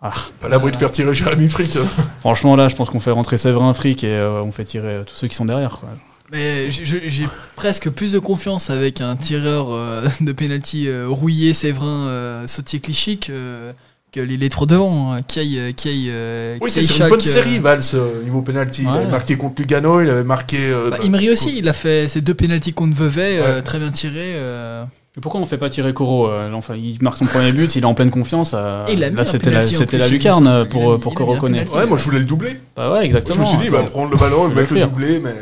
[0.00, 1.76] Ah, Pas l'abri de faire tirer Jérémy Frick.
[1.76, 1.86] hein.
[2.20, 5.04] franchement, là, je pense qu'on fait rentrer Séverin Frick et euh, on fait tirer euh,
[5.04, 5.76] tous ceux qui sont derrière.
[5.80, 5.90] Quoi.
[6.32, 7.26] Mais j'ai-
[7.56, 12.80] presque plus de confiance avec un tireur euh, de penalty euh, rouillé, Séverin, euh, Sautier
[12.80, 13.20] Clichy
[14.12, 17.08] que, les, les trois devant, hein, qui aillent, euh, qui aillent, euh, Oui, c'est une
[17.08, 17.80] bonne euh, série, Valls,
[18.24, 18.82] niveau penalty.
[18.82, 20.56] Il avait marqué contre Lugano, il avait marqué.
[20.60, 23.62] euh, Bah, bah, Imri aussi, il a fait ses deux penalties contre Vevey, euh, Ouais.
[23.62, 24.32] très bien tirés.
[24.36, 24.84] euh.
[25.16, 27.86] Et pourquoi on fait pas tirer Coro Enfin, il marque son premier but, il est
[27.86, 28.52] en pleine confiance.
[28.54, 31.14] euh, Et il a mis là, un c'était la, c'était la lucarne pour, mis- pour
[31.14, 31.66] Coro connaît.
[31.68, 32.52] Ouais, moi je voulais le doubler.
[32.76, 33.42] Bah ouais, Je exactement.
[33.42, 35.34] me suis dit, il va prendre le ballon et Il va mettre le doublé, mais.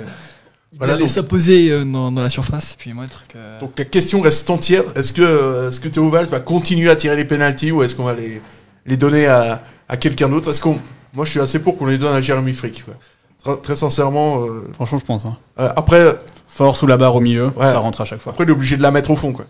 [0.73, 3.61] Il Voilà, allait donc- s'imposer euh, dans, dans la surface, puis que...
[3.61, 4.85] Donc la question reste entière.
[4.95, 8.05] Est-ce que, est-ce que Théo Valls va continuer à tirer les penalties ou est-ce qu'on
[8.05, 8.41] va les,
[8.89, 10.79] les donner à, à quelqu'un d'autre Est-ce qu'on,
[11.15, 12.85] moi je suis assez pour qu'on les donne à Jérémy Frick.
[12.85, 12.95] quoi.
[13.43, 14.45] Très, très sincèrement.
[14.45, 15.25] euh, Franchement, je pense.
[15.25, 15.37] hein.
[15.61, 16.17] euh, après,
[16.49, 17.67] Fort sous la barre au milieu, Ouais.
[17.73, 18.33] ça rentre à chaque fois.
[18.33, 19.45] après il est obligé de la mettre au fond, quoi.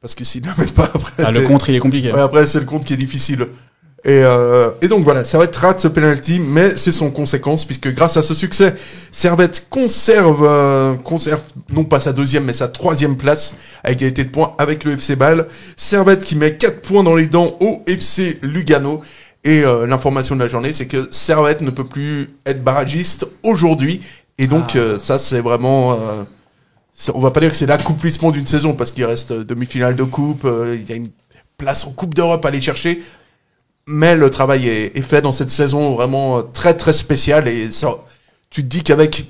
[0.00, 1.24] Parce que s'il la met pas après.
[1.24, 2.10] Ah, le contre, il est compliqué.
[2.12, 3.46] Ouais, après, c'est le compte qui est difficile.
[4.02, 8.16] Et, euh, et donc voilà, Servette rate ce penalty, mais c'est son conséquence, puisque grâce
[8.16, 8.74] à ce succès,
[9.10, 14.30] Servette conserve, euh, conserve non pas sa deuxième, mais sa troisième place, à égalité de
[14.30, 15.48] points avec le FC Bâle.
[15.76, 19.02] Servette qui met 4 points dans les dents au FC Lugano.
[19.44, 24.00] Et euh, l'information de la journée, c'est que Servette ne peut plus être barragiste aujourd'hui.
[24.38, 24.78] Et donc, Ah.
[24.78, 25.98] euh, ça, c'est vraiment...
[27.14, 30.44] on va pas dire que c'est l'accomplissement d'une saison, parce qu'il reste demi-finale de coupe,
[30.46, 31.10] euh, il y a une
[31.58, 33.02] place en Coupe d'Europe à aller chercher.
[33.92, 37.48] Mais le travail est, fait dans cette saison vraiment euh, très très spéciale.
[37.48, 37.68] Et
[38.48, 39.26] tu te dis qu'avec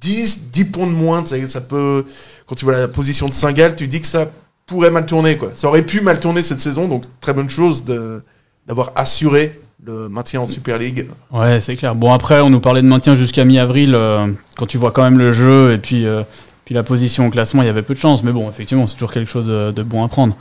[0.00, 2.06] 10, 10 points de moins, ça peut.
[2.46, 4.30] Quand tu vois la position de Saint-Gall, tu te dis que ça
[4.64, 5.36] pourrait mal tourner.
[5.36, 5.50] Quoi.
[5.54, 9.52] Ça aurait pu mal tourner cette saison, donc très bonne chose d'avoir assuré
[9.84, 11.06] le maintien en Super League.
[11.30, 11.94] Ouais, c'est clair.
[11.94, 13.94] Bon, après, on nous parlait de maintien jusqu'à mi-avril.
[13.94, 16.22] euh, quand tu vois quand même le jeu et puis, euh,
[16.64, 18.22] puis la position au classement, il y avait peu de chance.
[18.22, 20.34] Mais bon, effectivement, c'est toujours quelque chose de, bon à prendre.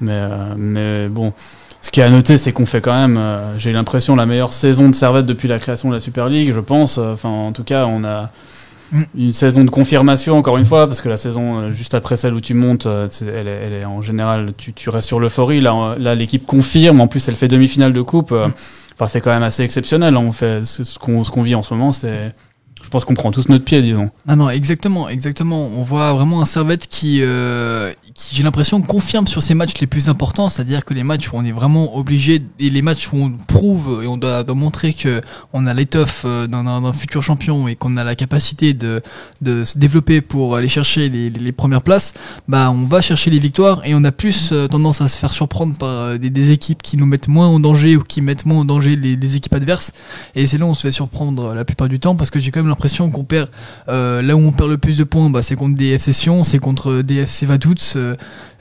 [0.00, 0.22] Mais,
[0.56, 1.32] mais bon,
[1.86, 4.52] ce qui est à noter, c'est qu'on fait quand même, euh, j'ai l'impression, la meilleure
[4.52, 6.98] saison de Servette depuis la création de la Super League, je pense.
[6.98, 8.30] Enfin, en tout cas, on a
[8.92, 9.02] Mm.
[9.16, 12.34] une saison de confirmation, encore une fois, parce que la saison euh, juste après celle
[12.34, 15.60] où tu montes, euh, elle, est, elle est en général, tu, tu restes sur l'euphorie.
[15.60, 17.00] Là, euh, là l'équipe confirme.
[17.00, 18.32] En plus, elle fait demi-finale de coupe.
[18.32, 18.48] euh,
[18.98, 20.16] Enfin, c'est quand même assez exceptionnel.
[20.16, 21.92] On fait ce ce qu'on ce qu'on vit en ce moment.
[21.92, 22.32] C'est,
[22.86, 24.10] je pense qu'on prend tous notre pied, disons.
[24.28, 25.66] Ah non, exactement, exactement.
[25.66, 29.88] On voit vraiment un Servette qui, euh, qui j'ai l'impression confirme sur ces matchs les
[29.88, 33.16] plus importants, c'est-à-dire que les matchs où on est vraiment obligé et les matchs où
[33.16, 35.20] on prouve et on doit, montrer que
[35.52, 39.02] on a l'étoffe euh, d'un, futur champion et qu'on a la capacité de,
[39.42, 42.14] de se développer pour aller chercher les, premières places,
[42.46, 45.32] bah on va chercher les victoires et on a plus euh, tendance à se faire
[45.32, 48.60] surprendre par des, des équipes qui nous mettent moins en danger ou qui mettent moins
[48.60, 49.90] en danger les, les équipes adverses
[50.36, 52.52] et c'est là où on se fait surprendre la plupart du temps parce que j'ai
[52.52, 52.75] quand même
[53.10, 53.48] qu'on perd
[53.88, 56.44] euh, là où on perd le plus de points bah, c'est contre des FC Sion,
[56.44, 57.96] c'est contre des FC Vaduz,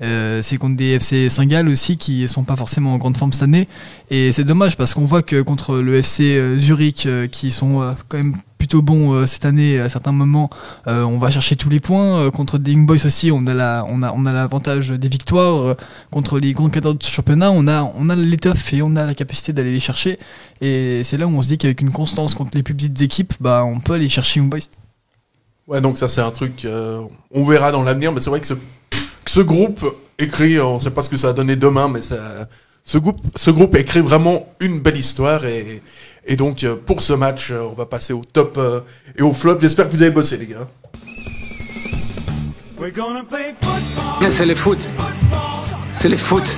[0.01, 3.43] euh, c'est contre des FC Saint-Gall aussi qui sont pas forcément en grande forme cette
[3.43, 3.67] année.
[4.09, 7.95] Et c'est dommage parce qu'on voit que contre le FC euh, Zurich euh, qui sont
[8.07, 10.49] quand même plutôt bons cette année à certains moments
[10.87, 12.31] on va chercher tous les points.
[12.31, 15.75] Contre des Young Boys aussi on a on a on a l'avantage des victoires.
[16.09, 19.13] Contre les grands cadres du championnat on a on a l'étoffe et on a la
[19.13, 20.17] capacité d'aller les chercher.
[20.61, 23.33] Et c'est là où on se dit qu'avec une constance contre les plus petites équipes
[23.39, 24.67] bah on peut aller chercher Young Boys.
[25.67, 26.65] Ouais, donc ça c'est un truc,
[27.31, 28.55] on verra dans l'avenir, mais c'est vrai que ce,
[29.35, 29.85] ce groupe
[30.17, 32.15] écrit, on sait pas ce que ça va donner demain, mais ça,
[32.85, 35.81] ce groupe, ce groupe écrit vraiment une belle histoire et,
[36.25, 38.79] et donc euh, pour ce match, euh, on va passer au top euh,
[39.17, 39.57] et au flop.
[39.59, 40.69] J'espère que vous avez bossé les gars.
[44.29, 44.89] C'est le foot.
[45.93, 46.57] C'est le foot.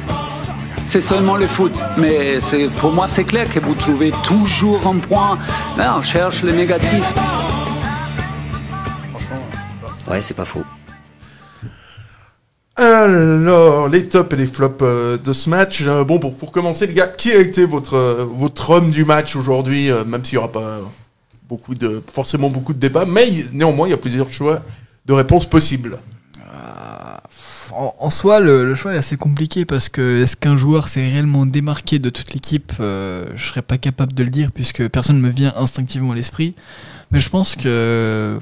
[0.86, 1.76] C'est seulement le foot.
[1.98, 2.38] Mais
[2.80, 5.40] pour moi, c'est clair que vous trouvez toujours un point.
[5.80, 7.12] Là, on cherche le négatif.
[10.08, 10.64] Ouais, c'est pas faux.
[13.08, 15.84] Alors, les tops et les flops euh, de ce match.
[15.86, 19.06] Euh, bon, pour, pour commencer les gars, qui a été votre, euh, votre homme du
[19.06, 20.80] match aujourd'hui, euh, même s'il n'y aura pas
[21.48, 24.62] beaucoup de, forcément beaucoup de débats, mais néanmoins il y a plusieurs choix
[25.06, 25.98] de réponses possibles.
[27.72, 31.46] en, soi, le, le choix est assez compliqué parce que est-ce qu'un joueur s'est réellement
[31.46, 35.22] démarqué de toute l'équipe euh, Je serais pas capable de le dire puisque personne ne
[35.22, 36.54] me vient instinctivement à l'esprit.
[37.12, 38.40] Mais je pense que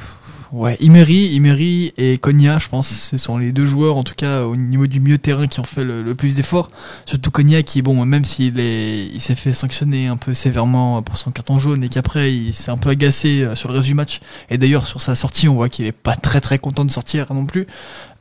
[0.51, 4.43] ouais, Imery, Imery et Konya, je pense, ce sont les deux joueurs, en tout cas
[4.43, 6.69] au niveau du milieu de terrain, qui ont fait le, plus d'efforts.
[7.05, 11.17] Surtout Konya, qui bon, même s'il est, il s'est fait sanctionner un peu sévèrement pour
[11.17, 13.93] son carton jaune et qu'après il s'est un peu agacé euh, sur le reste du
[13.93, 14.19] match.
[14.49, 17.33] Et d'ailleurs sur sa sortie, on voit qu'il est pas très très content de sortir
[17.33, 17.67] non plus.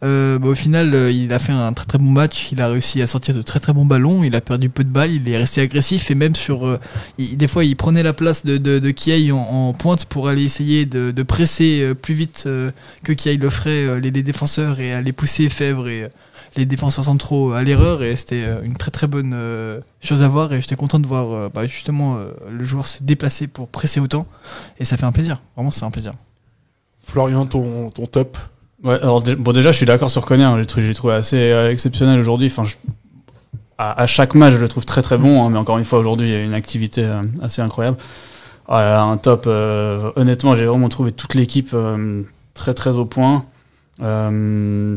[0.04, 2.48] Euh, bah, au final, euh, il a fait un très très bon match.
[2.52, 4.22] Il a réussi à sortir de très très bons ballons.
[4.22, 5.12] Il a perdu peu de balles.
[5.12, 6.78] Il est resté agressif et même sur, euh,
[7.18, 11.94] des fois, il prenait la place de de, en, pointe pour aller essayer de, presser
[12.00, 12.46] plus vite
[13.02, 16.10] que Kiei le ferait les, défenseurs et aller pousser Fèvre et
[16.56, 18.02] les défenseurs centraux à l'erreur.
[18.02, 19.34] Et c'était une très très bonne
[20.02, 20.52] chose à voir.
[20.52, 22.18] Et j'étais content de voir bah, justement
[22.50, 24.26] le joueur se déplacer pour presser autant.
[24.78, 25.40] Et ça fait un plaisir.
[25.56, 26.12] Vraiment, c'est un plaisir.
[27.06, 28.38] Florian, ton top?
[28.84, 30.50] Ouais, alors bon, déjà, je suis d'accord sur Konya.
[30.50, 32.48] hein, J'ai trouvé, assez euh, exceptionnel aujourd'hui.
[32.48, 32.74] Enfin, je-
[33.78, 35.44] à, chaque match, je le trouve très très bon.
[35.44, 37.96] hein, mais encore une fois, aujourd'hui, il y a une activité euh, assez incroyable.
[38.68, 39.44] Ah, un top.
[39.46, 42.22] euh, honnêtement, j'ai vraiment trouvé toute l'équipe euh,
[42.54, 43.44] très très au point.
[44.02, 44.96] Euh,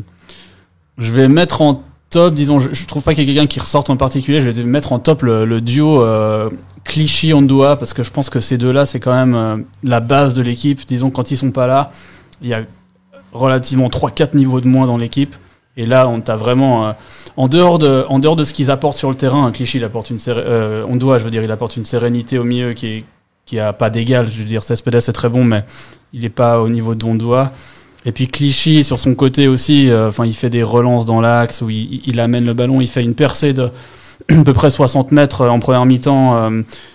[0.98, 3.60] je vais mettre en top, disons, je, je trouve pas qu'il y ait quelqu'un qui
[3.60, 4.42] ressorte en particulier.
[4.42, 6.50] Je vais mettre en top le, le duo euh,
[6.86, 10.42] Clichy-Ondoa parce que je pense que ces deux-là, c'est quand même euh, la base de
[10.42, 10.86] l'équipe.
[10.88, 11.92] Disons, quand ils sont pas là,
[12.42, 12.62] il y a
[13.34, 15.36] relativement 3-4 niveaux de moins dans l'équipe.
[15.78, 16.92] Et là, on t'a vraiment, euh,
[17.38, 19.84] en dehors de, en dehors de ce qu'ils apportent sur le terrain, un cliché, il
[19.84, 22.88] apporte une, euh, on doit, je veux dire, il apporte une sérénité au milieu qui
[22.88, 23.06] est,
[23.46, 24.28] qui a pas d'égal.
[24.32, 25.64] Je veux dire, Cespedes c'est très bon, mais
[26.14, 27.52] il est pas au niveau de Ondoa.
[28.06, 31.62] Et puis Clichy sur son côté aussi, euh, enfin, il fait des relances dans l'axe
[31.62, 33.70] où il, amène le ballon, il fait une percée de
[34.30, 36.52] à peu près 60 mètres en première mi-temps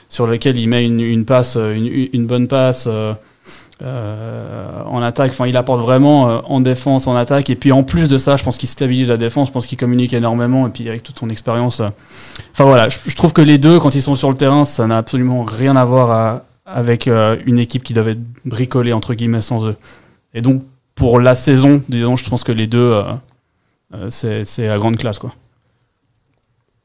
[0.08, 2.88] sur lequel il met une, une passe, une bonne passe.
[3.82, 5.32] Euh, en attaque.
[5.32, 7.50] Enfin, il apporte vraiment euh, en défense, en attaque.
[7.50, 9.48] Et puis en plus de ça, je pense qu'il stabilise la défense.
[9.48, 10.66] Je pense qu'il communique énormément.
[10.66, 11.80] Et puis avec toute son expérience.
[11.80, 11.88] euh,
[12.52, 14.98] Enfin voilà, je, trouve que les deux, quand ils sont sur le terrain, ça n'a
[14.98, 19.76] absolument rien à voir avec une équipe qui devait bricoler entre guillemets sans eux.
[20.34, 20.62] Et donc
[20.94, 23.02] pour la saison, disons, je pense que les deux,
[24.10, 25.32] c'est la grande classe quoi.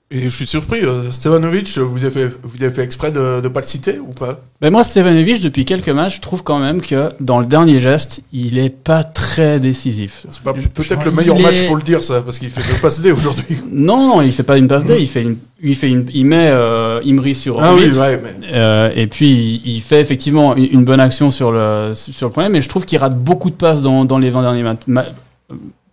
[0.10, 3.48] Et je suis surpris, euh, Stevanovic, vous avez fait, vous avez fait exprès de ne
[3.50, 4.39] pas le citer ou pas?
[4.62, 8.22] Ben moi, Stevanovic, depuis quelques matchs, je trouve quand même que dans le dernier geste,
[8.32, 10.26] il est pas très décisif.
[10.30, 12.62] C'est pas peut-être le meilleur il match est- pour le dire ça, parce qu'il fait
[12.62, 13.58] deux passes D aujourd'hui.
[13.70, 16.26] Non, non, il fait pas une passe D, il fait une, il fait une, il
[16.26, 20.70] met euh, Imri sur Ah oui, ouais, mais Euh, et puis il, fait effectivement une,
[20.72, 23.56] une bonne action sur le sur le premier, mais je trouve qu'il rate beaucoup de
[23.56, 24.80] passes dans, dans les 20 derniers matchs.
[24.88, 25.06] Ma-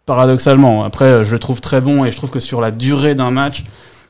[0.06, 3.14] paradoxalement, après euh, je le trouve très bon et je trouve que sur la durée
[3.16, 3.64] d'un match,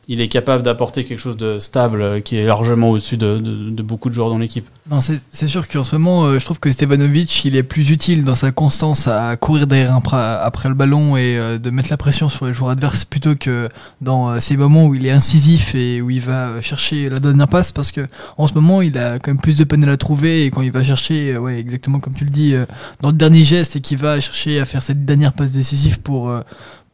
[0.08, 3.38] il est capable d'apporter quelque chose de stable euh, qui est largement au-dessus de,
[3.82, 4.66] beaucoup de joueurs dans l'équipe.
[4.90, 8.24] Non, c'est sûr qu'en ce moment, euh, je trouve que Stevanovic, il est plus utile
[8.24, 12.28] dans sa constance à courir derrière après, le ballon et euh, de mettre la pression
[12.28, 13.68] sur les joueurs adverses plutôt que
[14.00, 17.72] dans ces moments où il est incisif et où il va chercher la dernière passe
[17.72, 20.44] parce que en ce moment, il a quand même plus de peine à la trouver
[20.44, 22.54] et quand il va chercher, ouais, exactement comme tu le dis,
[23.00, 26.30] dans le dernier geste et qu'il va chercher à faire cette dernière passe décisive pour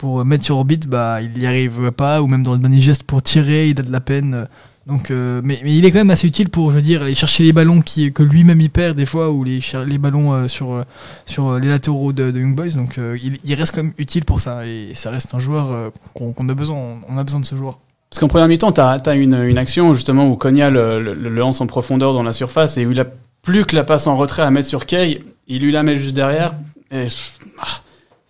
[0.00, 3.02] pour mettre sur orbite, bah, il n'y arrive pas, ou même dans le dernier geste
[3.02, 4.48] pour tirer, il a de la peine.
[4.86, 7.14] Donc, euh, mais, mais il est quand même assez utile pour, je veux dire, aller
[7.14, 10.48] chercher les ballons qui, que lui-même il perd des fois, ou les, les ballons euh,
[10.48, 10.84] sur, euh,
[11.26, 12.70] sur les latéraux de, de Young Boys.
[12.70, 15.90] Donc, euh, il, reste quand même utile pour ça, et ça reste un joueur euh,
[16.14, 16.78] qu'on a besoin.
[17.06, 17.78] On a besoin de ce joueur.
[18.08, 21.66] Parce qu'en première mi-temps, t'as as une, une action justement où le- le lance en
[21.66, 23.06] profondeur dans la surface et où il a
[23.42, 26.14] plus que la passe en retrait à mettre sur Kay, il lui la met juste
[26.14, 26.54] derrière.
[26.90, 27.06] Et
[27.60, 27.66] ah,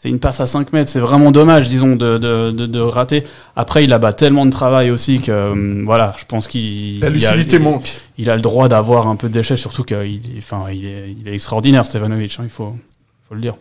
[0.03, 3.23] c'est une passe à 5 mètres, c'est vraiment dommage, disons, de, de, de, de rater.
[3.55, 7.27] Après, il abat tellement de travail aussi que hum, voilà, je pense qu'il La il
[7.27, 7.91] a- lucidité il- manque.
[8.17, 11.29] Il a le droit d'avoir un peu de déchets, surtout qu'il enfin, il est, il
[11.29, 12.75] est extraordinaire, Stevanovic, hein, il faut,
[13.29, 13.55] faut le dire.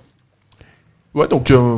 [1.14, 1.78] Ouais, donc euh,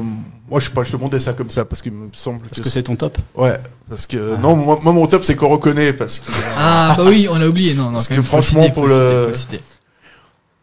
[0.50, 2.70] moi je sais pas, je demandais ça comme ça parce qu'il me semble Parce que
[2.70, 3.18] c'est ton top.
[3.36, 3.58] Ouais,
[3.90, 7.28] parce que non, moi, moi, mon top c'est qu'on reconnaît parce que Ah, bah oui,
[7.32, 7.74] on l'a oublié.
[7.74, 9.60] Non, non, Parce que franchement, citer, pour faut le- citer, faut citer.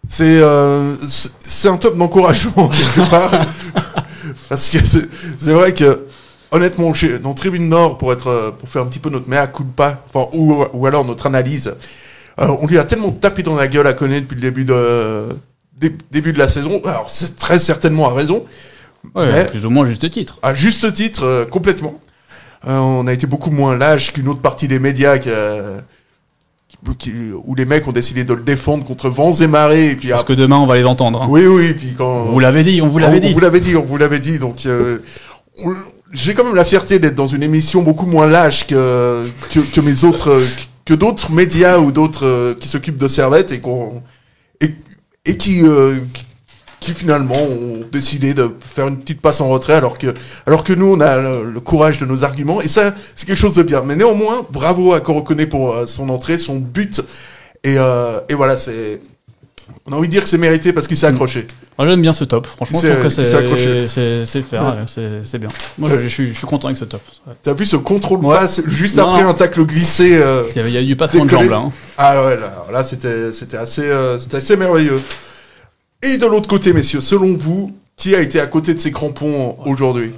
[0.09, 3.31] C'est euh, c'est- un top d'encouragement quelque part
[4.49, 6.05] parce que c'est vrai que
[6.51, 9.47] honnêtement chez, dans Tribune Nord pour être euh, pour faire un petit peu notre mea
[9.47, 11.75] culpa enfin ou ou alors notre analyse
[12.41, 15.29] euh, on lui a tellement tapé dans la gueule à connaître depuis le début de
[15.79, 18.45] dé- début de la saison alors c'est très certainement à raison
[19.15, 20.39] Ouais, Mais- plus ou moins juste titre.
[20.43, 22.01] à juste titre, euh, complètement.
[22.67, 25.85] Euh, on a été beaucoup moins lâche qu'une autre partie des médias euh, qui-
[27.45, 29.91] où les mecs ont décidé de le défendre contre vents et marées.
[29.91, 31.23] Et puis Parce après- que demain, on va les entendre.
[31.23, 31.27] hein.
[31.29, 33.33] oui, oui, puis quand On vous l'avait dit, on vous l'avait on, dit.
[33.33, 34.39] vous l'avait dit, on vous l'avait dit.
[34.39, 34.99] Donc, euh,
[35.65, 35.75] on-
[36.13, 39.81] j'ai quand même la fierté d'être dans une émission beaucoup moins lâche que que, que
[39.81, 40.41] mes autres,
[40.85, 44.03] que d'autres médias ou d'autres euh, qui s'occupent de Servette et qu'on
[44.63, 44.71] et,
[45.27, 45.97] et qui euh,
[46.81, 50.15] qui finalement ont décidé de faire une petite passe en retrait alors que
[50.47, 53.39] alors que nous on a le, le courage de nos arguments et ça c'est quelque
[53.39, 53.83] chose de bien.
[53.85, 57.01] Mais néanmoins, bravo à Coroconné pour euh, son entrée, son but
[57.65, 59.01] et euh, et voilà c'est
[59.87, 61.47] on a envie de dire que c'est mérité parce qu'il s'est accroché.
[61.79, 64.83] Moi j'aime bien ce top, franchement je C'est- trouve que c'est c'est faire, Ouais.
[64.87, 65.51] c'est c'est bien.
[65.79, 67.03] Moi je, je suis, je suis content avec ce top.
[67.27, 67.35] Ouais.
[67.43, 68.37] T'as vu ce contrôle Ouais.
[68.37, 71.31] passe juste Non, après un tacle glissé euh, Il y a eu pas trop de
[71.31, 71.57] jambes là.
[71.59, 71.73] hein.
[71.99, 75.03] Ah ouais, là, là c'était c'était assez euh, c'était assez merveilleux.
[76.03, 79.57] Et de l'autre côté, messieurs, selon vous, qui a été à côté de ces crampons
[79.67, 80.13] aujourd'hui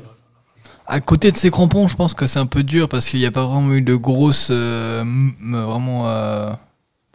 [0.87, 3.27] À côté de ces crampons, je pense que c'est un peu dur parce qu'il n'y
[3.27, 4.49] a pas vraiment eu de grosses.
[4.51, 6.09] euh, m- vraiment.
[6.09, 6.51] euh,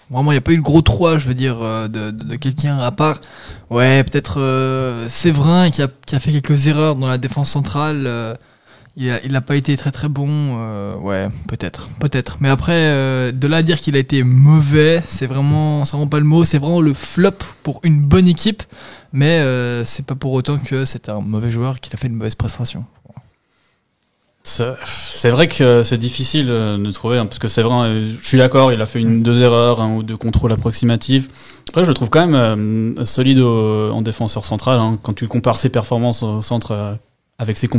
[0.10, 2.23] vraiment, il n'y a pas eu de gros 3, je veux dire, euh, de, de,
[2.23, 3.21] de quelqu'un à part.
[3.69, 8.08] Ouais, peut-être euh, Séverin qui a, qui a fait quelques erreurs dans la défense centrale.
[8.98, 10.28] Il a, il a pas été très très bon.
[10.30, 11.90] euh, ouais, peut-être.
[12.00, 12.38] Peut-être.
[12.40, 15.84] Mais après, euh, de là à dire qu'il a été mauvais, c'est vraiment.
[15.86, 16.46] C'est vraiment pas le mot.
[16.46, 17.32] C'est vraiment le flop
[17.64, 18.64] pour une bonne équipe.
[19.12, 22.16] Mais euh, c'est pas pour autant que c'est un mauvais joueur qu'il a fait une
[22.16, 22.86] mauvaise prestation.
[24.44, 27.90] C'est vrai que c'est difficile euh, de trouver, hein, parce que c'est vrai,
[28.22, 31.30] je suis d'accord, il a fait une, deux erreurs, un ou deux contrôles approximatifs.
[31.68, 35.70] Après, je le trouve quand même solide en défenseur central, hein, quand tu compares ses
[35.70, 37.00] performances au centre
[37.38, 37.69] avec ses,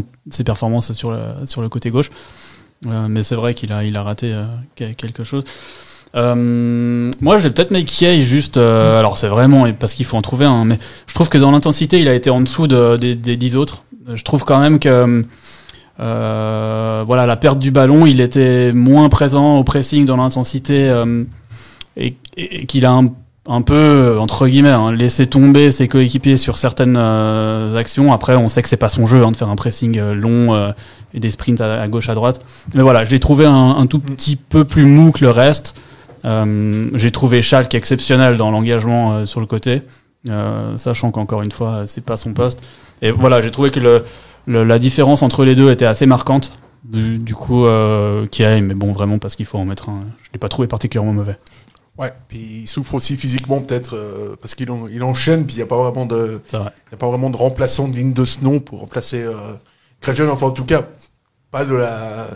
[0.45, 2.11] performances sur le, sur le côté gauche.
[2.87, 4.45] Euh, mais c'est vrai qu'il a, il a raté euh,
[4.77, 5.45] que- quelque chose.
[6.15, 8.57] Euh, moi, je vais peut-être mettre Kiei juste.
[8.59, 12.01] alors, c'est vraiment parce qu'il faut en trouver un, mais je trouve que dans l'intensité,
[12.01, 13.83] il a été en dessous de- des, 10 autres.
[14.15, 15.25] Je trouve quand même que
[15.99, 21.05] voilà, la perte du ballon, il était moins présent au pressing dans l'intensité
[21.97, 22.15] et
[22.67, 23.07] qu'il a un,
[23.49, 28.13] un peu, entre guillemets, hein, laissé tomber ses coéquipiers sur certaines euh, actions.
[28.13, 30.55] Après, on sait que c'est pas son jeu hein, de faire un pressing euh, long
[30.55, 30.73] euh,
[31.15, 32.41] et des sprints à, gauche, à droite.
[32.75, 35.75] Mais voilà, je l'ai trouvé un, tout petit peu plus mou que le reste.
[36.25, 39.83] Euh, J'ai trouvé Schalke exceptionnel dans l'engagement euh, sur le côté,
[40.29, 42.63] euh, sachant qu'encore une fois, c'est pas son poste.
[43.03, 44.05] Et voilà, j'ai trouvé que le,
[44.47, 46.51] le- la différence entre les deux était assez marquante.
[46.85, 50.03] Du, du coup, euh, Kiai, mais bon, vraiment parce qu'il faut en mettre un.
[50.23, 51.37] Je l'ai pas trouvé particulièrement mauvais.
[51.99, 55.59] Ouais, puis il souffre aussi physiquement peut-être euh, parce qu'il en- il enchaîne, puis il
[55.59, 56.73] n'y a pas vraiment de vrai.
[56.89, 59.33] il y a pas vraiment de remplaçant digne de ce nom pour remplacer euh,
[60.03, 60.83] Craig enfin en tout cas
[61.51, 62.29] pas de la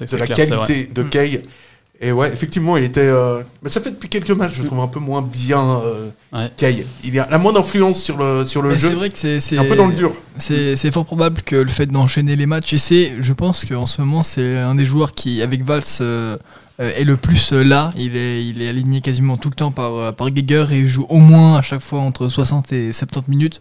[0.00, 1.42] de la clair, qualité de Kay.
[2.00, 3.00] Et ouais, effectivement, il était.
[3.00, 6.48] euh, Mais ça fait depuis quelques matchs, je trouve un peu moins bien euh, Ouais.
[6.56, 6.86] Kay.
[7.02, 8.90] Il y a la moins d'influence sur le sur le Mais jeu.
[8.90, 10.12] C'est vrai que c'est c'est un peu dans le dur.
[10.36, 13.86] C'est c'est fort probable que le fait d'enchaîner les matchs et c'est je pense qu'en
[13.86, 16.38] ce moment c'est un des joueurs qui avec Valls euh,
[16.78, 17.92] est le plus euh, là.
[17.96, 20.86] Il est il est aligné quasiment tout le temps par euh, par Geiger et il
[20.88, 23.60] joue au moins à chaque fois entre 60 et 70 minutes.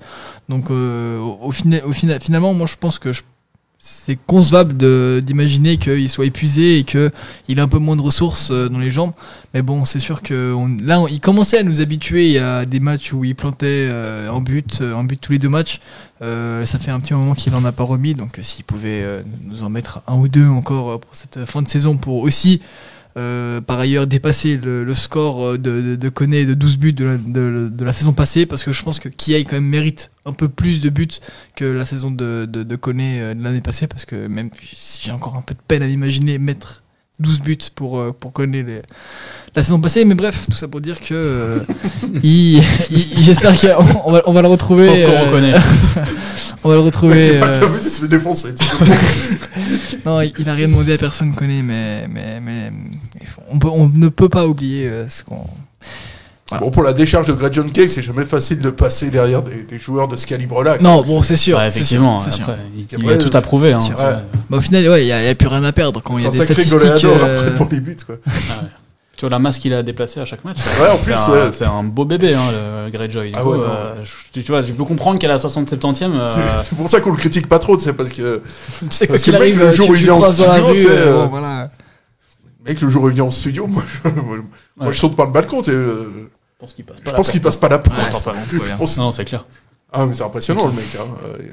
[0.50, 3.10] Donc euh, au, fina- au fina- finalement moi je pense que
[3.80, 7.12] c'est concevable d'imaginer qu'il soit épuisé et que
[7.48, 9.14] il a un peu moins de ressources euh, dans les jambes.
[9.54, 13.24] Mais bon, c'est sûr que là, il commençait à nous habituer à des matchs où
[13.24, 15.80] il plantait euh, en but, euh, en but tous les deux matchs.
[16.22, 19.04] Euh, ça fait un petit moment qu'il en a pas remis, donc euh, s'il pouvait
[19.04, 22.18] euh, nous en mettre un ou deux encore euh, pour cette fin de saison, pour
[22.24, 22.62] aussi
[23.18, 26.94] euh, par ailleurs dépasser le, le score euh, de, de, de Koné de 12 buts
[26.94, 29.66] de la, de, de la saison passée parce que je pense que Kiai quand même
[29.66, 31.08] mérite un peu plus de buts
[31.56, 35.02] que la saison de, de, de Koné euh, de l'année passée parce que même si
[35.04, 36.84] j'ai encore un peu de peine à l'imaginer mettre
[37.20, 38.82] 12 buts pour, pour Koné les-
[39.56, 41.60] la saison passée mais bref tout ça pour dire que euh,
[42.24, 42.62] il,
[42.92, 44.88] il- j'espère qu'on va, on va le retrouver
[45.26, 45.32] euh.
[46.64, 48.54] on va le retrouver que euh, il se fait défoncer.
[50.06, 52.72] non, il il a rien demandé à personne connaît, mais, mais, mais
[53.22, 55.46] il on, peut, on ne peut pas oublier euh, ce qu'on.
[56.50, 56.64] Voilà.
[56.64, 59.64] Bon, pour la décharge de Greg John Kay, c'est jamais facile de passer derrière des,
[59.64, 60.78] des joueurs de ce calibre-là.
[60.80, 61.58] Non, bon, c'est sûr.
[61.58, 62.50] Ouais, c'est effectivement, sûr, c'est sûr.
[62.50, 63.74] après, il, il Après, a tout à prouver.
[63.74, 63.80] Hein.
[63.80, 64.16] Ouais.
[64.50, 66.18] Bah, au final, ouais, il n'y a, il y a plus rien à perdre quand
[66.18, 67.04] il y a des statistiques.
[67.04, 68.16] euh, après pour les buts, quoi.
[69.18, 70.58] Tu vois la masse qu'il a déplacée à chaque match.
[70.80, 72.52] Ouais, en plus, c'est un, euh, c'est un beau bébé, hein,
[72.86, 73.32] le Greyjoy.
[73.32, 76.36] Du Ah coup, ouais, euh, je- tu vois, tu peux comprendre qu'à la 60-70e, euh,
[76.36, 78.42] C'est- C'est pour ça qu'on le critique pas trop, c'est parce que
[78.80, 80.22] tu sais, quoi Parce qu'il que le mec, arrive, le jour où il vient en
[80.22, 80.74] studio, rue.
[80.76, 81.72] tu sais, bon, voilà.
[82.64, 84.38] mec le jour où il vient en studio, moi je, moi,
[84.88, 84.94] Ouais.
[84.94, 87.12] je saute par le balcon, tu sais, euh, je pense qu'il passe je pas.
[87.12, 87.98] la pense qu'il passe pas la porte.
[87.98, 89.46] Ouais, Enfin, c'est pas bon, non c'est clair.
[89.92, 90.86] Ah mais c'est impressionnant le mec.
[91.00, 91.06] hein.
[91.26, 91.44] Euh,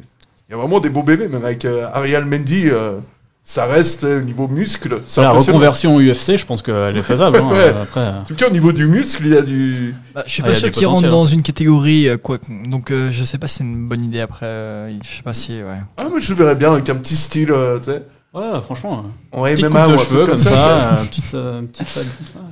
[0.49, 2.99] Il y a vraiment des beaux bébés, même avec euh, Ariel Mendy, euh,
[3.47, 4.99] ça reste euh, au niveau muscle.
[5.19, 7.37] La reconversion UFC, je pense qu'elle est faisable.
[7.37, 7.75] hein, Ouais.
[7.83, 9.95] Après, euh, En tout cas, au niveau du muscle, il y a du.
[10.15, 12.09] Bah, je suis Ah, pas il y a sûr qu'il rentre dans une catégorie.
[12.09, 14.47] euh, quoi, donc, euh, je sais pas si c'est une bonne idée après.
[14.47, 15.53] euh, je sais pas si.
[15.63, 15.79] Ouais.
[15.99, 19.05] Ah, mais je le verrais bien avec un petit style, euh, tu sais, ouais, franchement.
[19.33, 21.99] en Petite MMA coupe ou de un cheveux comme ça, euh, petite, euh, petite.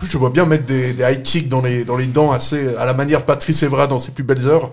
[0.02, 2.84] Je vois bien mettre des, des high kicks dans les, dans les dents assez à
[2.84, 4.70] la manière Patrice Evra dans ses plus belles heures.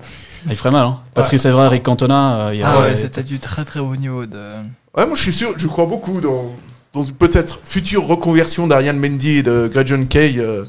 [0.49, 0.99] Il ferait mal, hein.
[1.13, 2.69] Patrice Evra, Eric Cantona, euh, il y a.
[2.69, 4.37] Ah ouais, c'était du très très haut niveau de.
[4.95, 6.53] Ouais, moi je suis sûr, je crois beaucoup dans,
[6.93, 10.65] dans une peut-être future reconversion d'Ariane Mendy et de Gretchen Kay euh,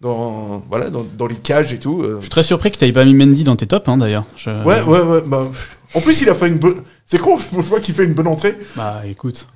[0.00, 2.02] dans, voilà, dans, dans les cages et tout.
[2.02, 2.16] euh.
[2.16, 4.24] Je suis très surpris que tu pas mis Mendy dans tes tops, hein, d'ailleurs.
[4.36, 5.20] Je- Ouais, ouais, ouais.
[5.26, 5.46] Bah,
[5.94, 6.82] en plus, il a fait une bonne.
[7.04, 8.56] C'est con, je vois qu'il fait une bonne entrée.
[8.76, 9.46] Bah écoute.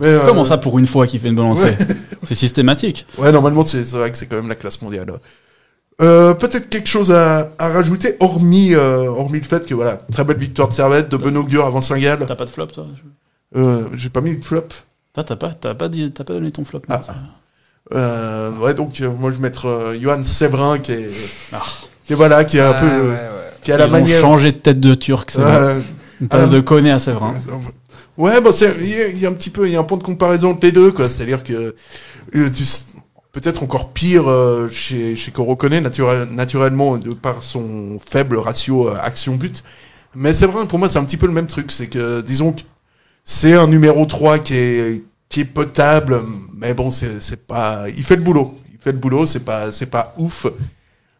[0.00, 1.74] Mais, euh, Comment ça pour une fois qu'il fait une bonne entrée?
[2.26, 3.06] C'est systématique.
[3.16, 5.06] Ouais, normalement, c'est c'est vrai que c'est quand même la classe mondiale.
[6.00, 10.22] Euh, Peut-être quelque chose à, à rajouter, hormis, euh, hormis le fait que voilà, très
[10.24, 12.20] belle victoire de Servette, de bon augure avant Saint-Gall.
[12.26, 12.86] T'as pas de flop, toi
[13.56, 14.68] Euh, J'ai pas mis de flop.
[15.12, 16.82] T'as pas, t'as pas, dit- t'as pas donné ton flop.
[16.88, 17.00] Ah.
[17.08, 17.14] non.
[17.98, 21.10] Euh, ouais, donc euh, moi je vais mettre euh, Johan Séverin qui est,
[21.52, 21.62] Ah.
[22.04, 23.18] qui est voilà, qui est un Ouais, peu, ouais, ouais.
[23.62, 24.20] qui a la Ils ont manière.
[24.20, 25.56] changé de tête de turc, c'est vrai.
[25.56, 25.80] Euh,
[26.30, 26.46] ah.
[26.46, 27.34] de Koné à Séverin.
[28.18, 29.80] Ouais, bah c'est il y, a- il y a un petit peu, il y a
[29.80, 31.08] un point de comparaison entre les deux, quoi.
[31.08, 31.74] C'est-à-dire que
[32.34, 32.64] euh, tu
[33.40, 38.96] peut-être encore pire euh, chez chez Korokone naturel, naturellement de par son faible ratio euh,
[39.00, 39.62] action-but.
[40.14, 41.70] Mais c'est vrai, pour moi, c'est un petit peu le même truc.
[41.70, 42.56] C'est que, disons,
[43.24, 46.22] c'est un numéro 3 qui est potable,
[46.56, 48.58] mais bon, c'est pas, il fait le boulot.
[48.72, 50.46] Il fait le boulot, c'est pas pas ouf.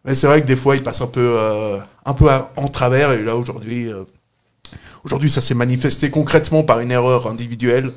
[0.04, 3.12] Mais c'est vrai que des fois, il passe un peu euh, un peu en travers.
[3.12, 3.90] Et là, aujourd'hui.
[5.04, 7.92] Aujourd'hui, ça s'est manifesté concrètement par une erreur individuelle.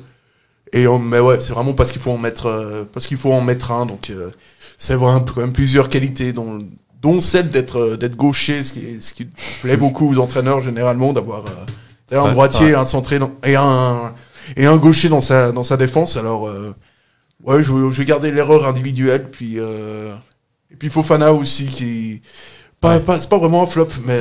[0.72, 3.32] Et on, mais ouais, c'est vraiment parce qu'il faut en mettre, euh, parce qu'il faut
[3.32, 3.86] en mettre un.
[3.86, 4.30] Donc, euh,
[4.78, 6.58] c'est vraiment quand même plusieurs qualités, dont,
[7.02, 9.26] dont celle d'être, euh, d'être gaucher, ce qui, ce qui
[9.62, 12.74] plaît beaucoup aux entraîneurs généralement, d'avoir euh, un Ouais, droitier, ouais.
[12.74, 14.12] un centré dans- et un
[14.56, 16.16] et un gaucher dans sa dans sa défense.
[16.16, 16.74] Alors, euh,
[17.44, 20.14] ouais, je, vais- je vais garder l'erreur individuelle, puis euh,
[20.70, 22.20] et puis Fofana aussi qui
[22.80, 23.00] pas, Ouais.
[23.00, 24.18] pas c'est pas vraiment un flop, mais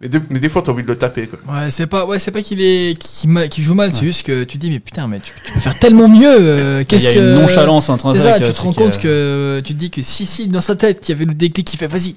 [0.00, 1.26] mais des, mais des fois t'as envie de le taper.
[1.28, 1.38] Quoi.
[1.54, 4.24] Ouais, c'est pas, ouais, c'est pas qu'il est, qu'il ma- qu'il joue mal, c'est juste
[4.24, 6.26] que tu te dis, mais putain, mais tu, tu peux faire tellement mieux.
[6.28, 8.22] euh, Il Qu'est-ce y a que une nonchalance C'est intrinsèque.
[8.22, 11.08] ça, tu te rends compte que tu te dis que si, si, dans sa tête,
[11.08, 12.16] il y avait le déclic qui fait, vas-y.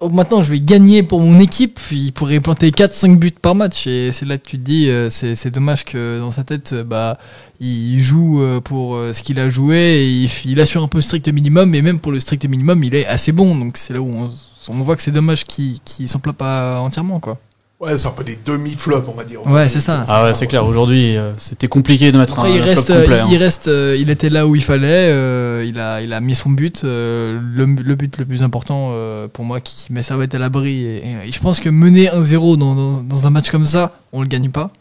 [0.00, 1.80] oh, Maintenant, je vais gagner pour mon équipe.
[1.90, 3.86] Il pourrait planter 4-5 buts par match.
[3.86, 6.72] Et c'est là que tu te dis, euh, c'est c'est dommage que dans sa tête,
[6.72, 7.18] euh, bah,
[7.58, 9.76] il joue euh, pour ce qu'il a joué.
[9.78, 11.74] Et il, il assure un peu le strict minimum.
[11.74, 13.56] Et même pour le strict minimum, il est assez bon.
[13.56, 14.30] Donc c'est là où on,
[14.68, 17.38] on voit que c'est dommage qu'il qu'il s'emploie pas entièrement, quoi.
[17.80, 19.46] Ouais, c'est un peu des demi-flops, on va dire.
[19.46, 20.04] Ouais, c'est ça.
[20.08, 20.66] Ah ouais, c'est clair.
[20.66, 23.20] Aujourd'hui, euh, c'était compliqué de mettre Après, un, il un reste, flop complet.
[23.30, 23.38] il hein.
[23.38, 25.10] reste, euh, il était là où il fallait.
[25.12, 28.88] euh, il a, il a mis son but, euh, le, le but le plus important
[28.94, 30.84] euh, pour moi, qui, qui met Servette à l'abri.
[30.84, 34.22] Et, et je pense que mener 1-0 dans, dans, dans un match comme ça, on
[34.22, 34.72] le gagne pas.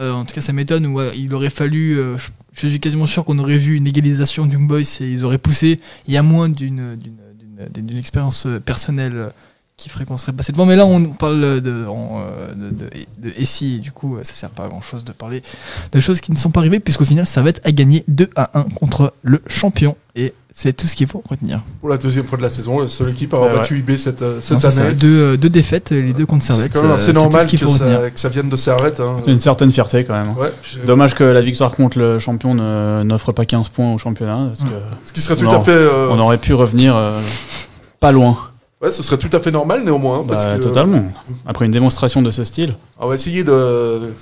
[0.00, 0.86] Euh, en tout cas, ça m'étonne.
[0.88, 4.44] Où il aurait fallu, euh, je, je suis quasiment sûr qu'on aurait vu une égalisation
[4.46, 5.78] du Boys et ils auraient poussé.
[6.08, 6.96] Il y a moins d'une,
[7.72, 9.30] d'une, expérience personnelle.
[9.74, 10.66] Euh, qui ferait qu'on serait passé devant.
[10.66, 14.32] Mais là, on parle de, en, euh, de, de, de Essie, et du coup, ça
[14.34, 15.42] sert pas à grand chose de parler
[15.92, 18.64] de choses qui ne sont pas arrivées, puisqu'au final, Servette a gagné 2 à 1
[18.80, 19.96] contre le champion.
[20.16, 21.62] Et c'est tout ce qu'il faut retenir.
[21.80, 23.96] Pour la deuxième fois de la saison, la seule équipe à avoir Ouais, battu IB
[23.98, 24.94] cette, euh, Non, cette ça, année.
[24.94, 26.76] deux, euh, deux défaites, les deux contre Servette.
[26.76, 29.00] euh, assez c'est normal qu'il que ça, que ça vienne de Servette.
[29.00, 29.16] Hein.
[29.26, 30.30] Une certaine fierté quand même.
[30.38, 33.98] Ouais, euh, Dommage que la victoire contre le champion ne- n'offre pas 15 points au
[33.98, 34.50] championnat.
[34.56, 35.72] Parce que Ce qui serait tout à fait.
[35.72, 37.20] euh, on aurait pu revenir euh,
[37.98, 38.38] pas loin.
[38.82, 40.24] Ouais, ce serait tout à fait normal néanmoins.
[40.26, 41.04] Parce Bah, que, Totalement.
[41.46, 42.74] Après une démonstration de ce style.
[42.98, 44.12] On va essayer de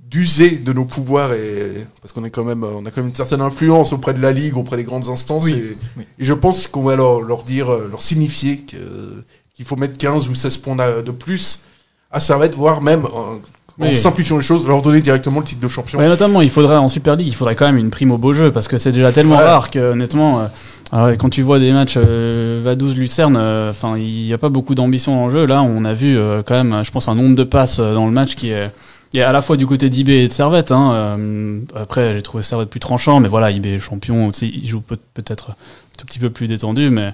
[0.00, 3.14] d'user de nos pouvoirs et parce qu'on est quand même on a quand même une
[3.14, 6.04] certaine influence auprès de la ligue auprès des grandes instances Oui, et, oui.
[6.18, 9.22] et je pense qu'on va leur, leur dire euh, leur signifier que
[9.54, 11.64] qu'il faut mettre 15 ou 16 points de plus
[12.10, 13.38] à Servette voire même euh, en
[13.80, 13.98] Oui.
[13.98, 16.88] simplifiant les choses leur donner directement le titre de champion Ouais, notamment, il faudrait en
[16.88, 19.12] Super League, il faudrait quand même une prime au beau jeu parce que c'est déjà
[19.12, 19.44] tellement Ouais.
[19.44, 20.48] rare que honnêtement,
[20.90, 24.48] alors, quand tu vois des matchs euh, Vaduz Lucerne, euh, enfin il n'y a pas
[24.48, 25.44] beaucoup d'ambition en jeu.
[25.46, 28.06] Là, on a vu euh, quand même, je pense, un nombre de passes euh, dans
[28.06, 28.70] le match qui est,
[29.12, 30.72] est à la fois du côté d'IB et de Servette.
[30.72, 34.66] Hein, euh, après, j'ai trouvé Servette plus tranchant, mais voilà, IB est champion aussi, il
[34.66, 35.54] joue peut- peut-être un
[35.98, 37.12] tout petit peu plus détendu, mais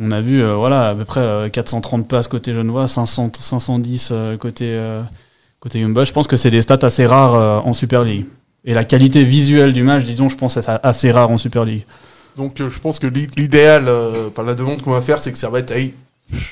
[0.00, 4.36] on a vu voilà à peu près euh, 430 passes côté Genevois, 500, 510 euh,
[4.36, 4.78] côté
[5.58, 5.80] côté.
[5.80, 8.26] Je pense que c'est des stats assez rares en Super League.
[8.64, 11.84] Et la qualité visuelle du match, disons, je pense c'est assez rare en Super League.
[12.36, 15.32] Donc euh, je pense que l'i- l'idéal euh, par la demande qu'on va faire c'est
[15.32, 15.94] que Servette aille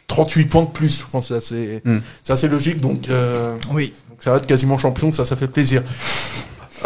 [0.09, 1.83] 38 points de plus je pense que c'est
[2.33, 2.51] assez, Mm.
[2.53, 3.93] logique donc euh, Oui.
[4.11, 5.83] Donc ça va être quasiment champion, ça, ça fait plaisir.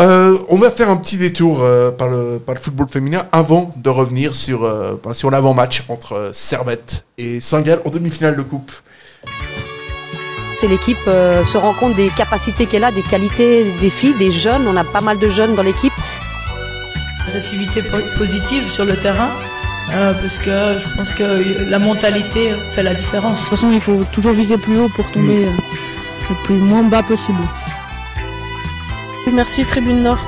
[0.00, 3.74] Euh, on va faire un petit détour euh, par, le, par le football féminin avant
[3.76, 8.42] de revenir sur, euh, bah, sur l'avant-match entre euh, Servette et Saint-Gall en demi-finale de
[8.42, 8.72] coupe.
[10.58, 14.30] C'est l'équipe euh, se rend compte des capacités qu'elle a, des qualités des filles, des
[14.32, 14.66] jeunes.
[14.68, 15.92] On a pas mal de jeunes dans l'équipe.
[17.28, 19.30] Agressivité po- positive sur le terrain,
[19.92, 23.36] euh, parce que je pense que la mentalité fait la différence.
[23.36, 25.50] De toute façon, il faut toujours viser plus haut pour tomber euh,
[26.30, 27.40] le plus moins bas possible.
[29.32, 30.20] Merci Tribune Nord.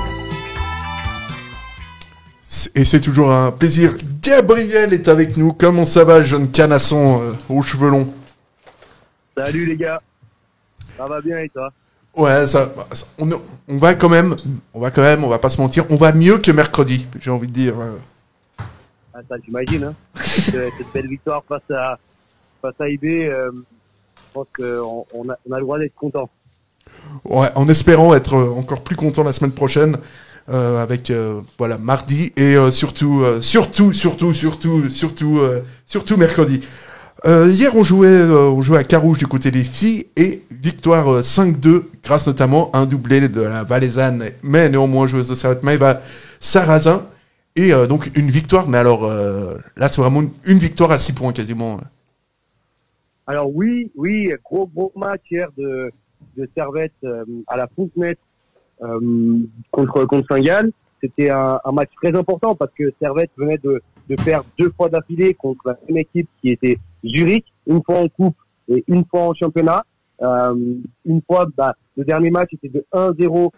[2.75, 3.95] Et c'est toujours un plaisir.
[4.23, 5.53] Gabriel est avec nous.
[5.53, 8.13] Comment ça va, jeune canasson euh, aux cheveux longs?
[9.37, 10.01] Salut les gars,
[10.97, 11.73] ça va bien et toi?
[12.17, 12.73] Ouais, ça,
[13.19, 13.29] on,
[13.69, 14.37] on va quand même,
[14.73, 17.31] on va quand même, on va pas se mentir, on va mieux que mercredi, j'ai
[17.31, 17.75] envie de dire.
[17.81, 17.99] euh.
[19.15, 19.95] ah, Ça j'imagine, hein.
[20.15, 21.99] cette, euh, cette belle victoire face à,
[22.63, 26.31] face à IB, euh, je pense qu'on on a, on a le droit d'être content.
[27.25, 29.97] Ouais, en espérant être encore plus content la semaine prochaine
[30.49, 36.61] euh, avec euh, voilà mardi et surtout euh, surtout surtout surtout surtout euh, surtout mercredi.
[37.27, 41.09] Euh, hier on jouait euh, on jouait à Carouge du côté des filles et victoire
[41.09, 45.63] euh, 5-2 grâce notamment à un doublé de la Valaisanne mais néanmoins joueuse de Servette
[45.63, 46.03] Maëva
[46.39, 47.07] Sarrazin
[47.57, 51.13] et euh, donc une victoire mais alors euh, là c'est vraiment une, victoire à 6
[51.15, 51.79] points quasiment.
[53.27, 55.91] Alors oui, oui, gros gros match hier de,
[56.37, 58.19] de Servette euh, à la Fontenette
[59.71, 60.73] contre contre Saint-Gall.
[61.01, 64.89] C'était un, un match très important parce que Servette venait de, de perdre deux fois
[64.89, 68.37] d'affilée contre la même équipe qui était Zurich, une fois en coupe
[68.69, 69.85] et une fois en championnat.
[70.23, 70.55] Euh,
[71.05, 73.51] une fois, bah, le dernier match était de 1-0.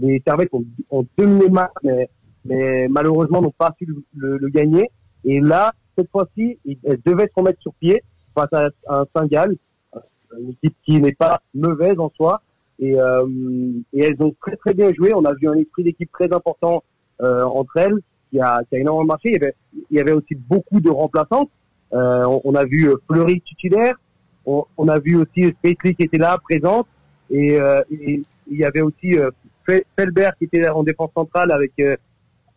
[0.00, 2.08] Les Servettes ont, ont dominé le match, mais,
[2.44, 4.90] mais malheureusement n'ont pas su le, le- le gagner.
[5.24, 8.02] Et là, cette fois-ci, elles devaient se remettre sur pied
[8.34, 9.56] face à un Saint-Gall,
[10.38, 12.40] une équipe qui n'est pas mauvaise en soi.
[12.78, 13.26] Et, euh,
[13.92, 15.12] et elles ont très très bien joué.
[15.14, 16.82] On a vu un esprit d'équipe très important
[17.20, 17.98] euh, entre elles
[18.30, 19.28] qui a, qui a énormément marché.
[19.28, 19.54] Il y avait,
[19.90, 21.50] il y avait aussi beaucoup de remplaçantes.
[21.92, 23.94] Euh, on, on a vu euh, Fleury titulaire.
[24.46, 26.86] On, on a vu aussi Spacely qui était là, présente.
[27.30, 29.30] Et, euh, et il y avait aussi euh,
[29.66, 31.96] Fe- Felbert qui était en défense centrale avec euh,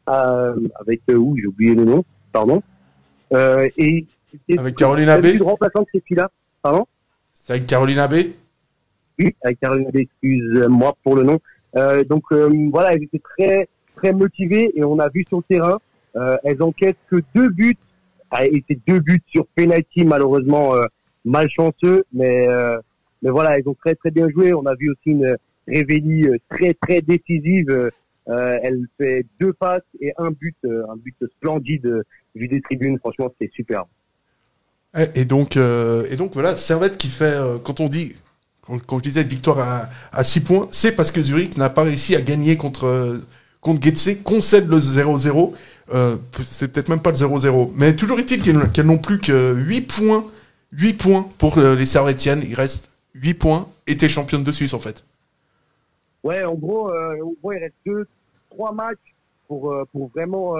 [0.10, 2.62] euh, avec euh, où j'ai oublié le nom, pardon.
[3.34, 4.06] Euh, et
[4.58, 6.30] Avec Caroline Abbé eu de filles-là,
[6.62, 6.86] pardon?
[7.34, 8.34] C'est avec Caroline Abbé?
[9.20, 11.40] Oui, avec Caroline Abbé, excuse-moi pour le nom.
[11.76, 15.44] Euh, donc euh, voilà, elles étaient très très motivées et on a vu sur le
[15.44, 15.80] terrain,
[16.16, 17.78] euh, elles enquêtent que deux buts
[18.42, 20.86] Et c'est deux buts sur penalty malheureusement euh,
[21.26, 22.78] malchanceux, mais euh,
[23.22, 24.54] mais voilà, elles ont très très bien joué.
[24.54, 27.92] On a vu aussi une Révélie euh, très très décisive.
[28.26, 32.04] Elle fait deux passes et un but, un but splendide
[32.36, 32.98] vu des tribunes.
[33.00, 33.88] Franchement, c'était superbe.
[35.14, 38.16] Et donc, et donc voilà, Servette qui fait, quand on dit,
[38.62, 42.16] quand, je disais victoire à, à 6 points, c'est parce que Zurich n'a pas réussi
[42.16, 43.20] à gagner contre,
[43.60, 45.54] contre Getse, concède le 0-0,
[45.92, 49.82] euh, c'est peut-être même pas le 0-0, mais toujours est-il qu'elles n'ont plus que 8
[49.82, 50.26] points,
[50.72, 54.74] 8 points pour euh, les Servettiennes, il reste 8 points, et t'es championne de Suisse
[54.74, 55.04] en fait.
[56.24, 58.08] Ouais, en gros, euh, en gros, il reste deux,
[58.50, 58.98] trois matchs
[59.48, 60.56] pour pour vraiment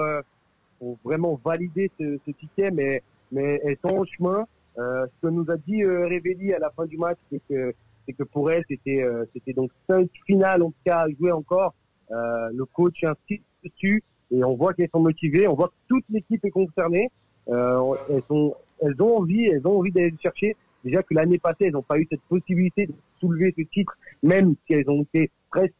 [0.78, 3.02] pour vraiment valider ce, ce ticket, mais
[3.32, 4.46] mais elles sont en chemin.
[4.76, 7.74] Ce que nous a dit Révéli à la fin du match, c'est que
[8.06, 9.02] que pour elle, c'était
[9.32, 11.72] c'était donc cinq finales en tout cas à jouer encore.
[12.10, 14.02] Le coach insiste dessus
[14.34, 17.10] et on voit qu'elles sont motivées, on voit que toute l'équipe est concernée.
[17.48, 20.56] Euh, elles sont elles ont envie, elles ont envie d'aller le chercher.
[20.84, 24.54] Déjà que l'année passée, elles n'ont pas eu cette possibilité de soulever ce titre, même
[24.66, 25.72] si elles ont été presque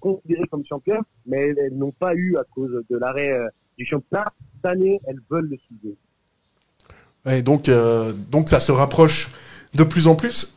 [0.00, 4.32] considérées comme championnes, mais elles, n'ont pas eu à cause de l'arrêt euh, du championnat.
[4.56, 7.42] Cette année, elles veulent le soulever.
[7.42, 9.28] Donc, euh, donc ça se rapproche
[9.74, 10.56] de plus en plus.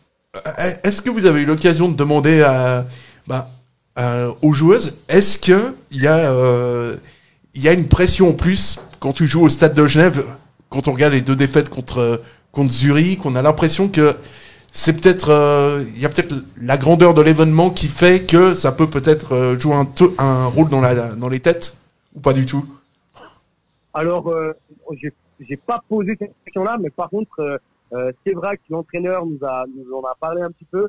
[0.84, 2.86] Est-ce que vous avez eu l'occasion de demander à,
[3.28, 3.50] bah,
[3.98, 4.98] euh, aux joueuses.
[5.08, 6.96] Est-ce que il y euh,
[7.56, 10.26] y a une pression en plus quand tu joues au stade de Genève,
[10.70, 12.22] quand on regarde les deux défaites contre
[12.52, 14.16] contre Zurich, on a l'impression que
[14.72, 18.72] c'est peut-être euh, il y a peut-être la grandeur de l'événement qui fait que ça
[18.72, 19.88] peut peut-être euh, jouer un,
[20.18, 21.76] un rôle dans la dans les têtes
[22.16, 22.66] ou pas du tout?
[23.94, 24.54] Alors, euh,
[25.40, 27.58] j'ai pas posé cette question-là, mais par contre, euh,
[27.94, 30.88] euh, Sévrac, l'entraîneur, nous a nous en a parlé un petit peu.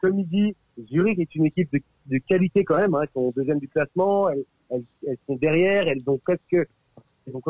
[0.00, 0.54] Comme il dit,
[0.90, 2.94] Zurich est une équipe de, de qualité quand même.
[2.94, 3.02] Hein.
[3.02, 7.42] Elles sont deuxième du classement, elles, elles, elles sont derrière, elles ont presque, elles ont,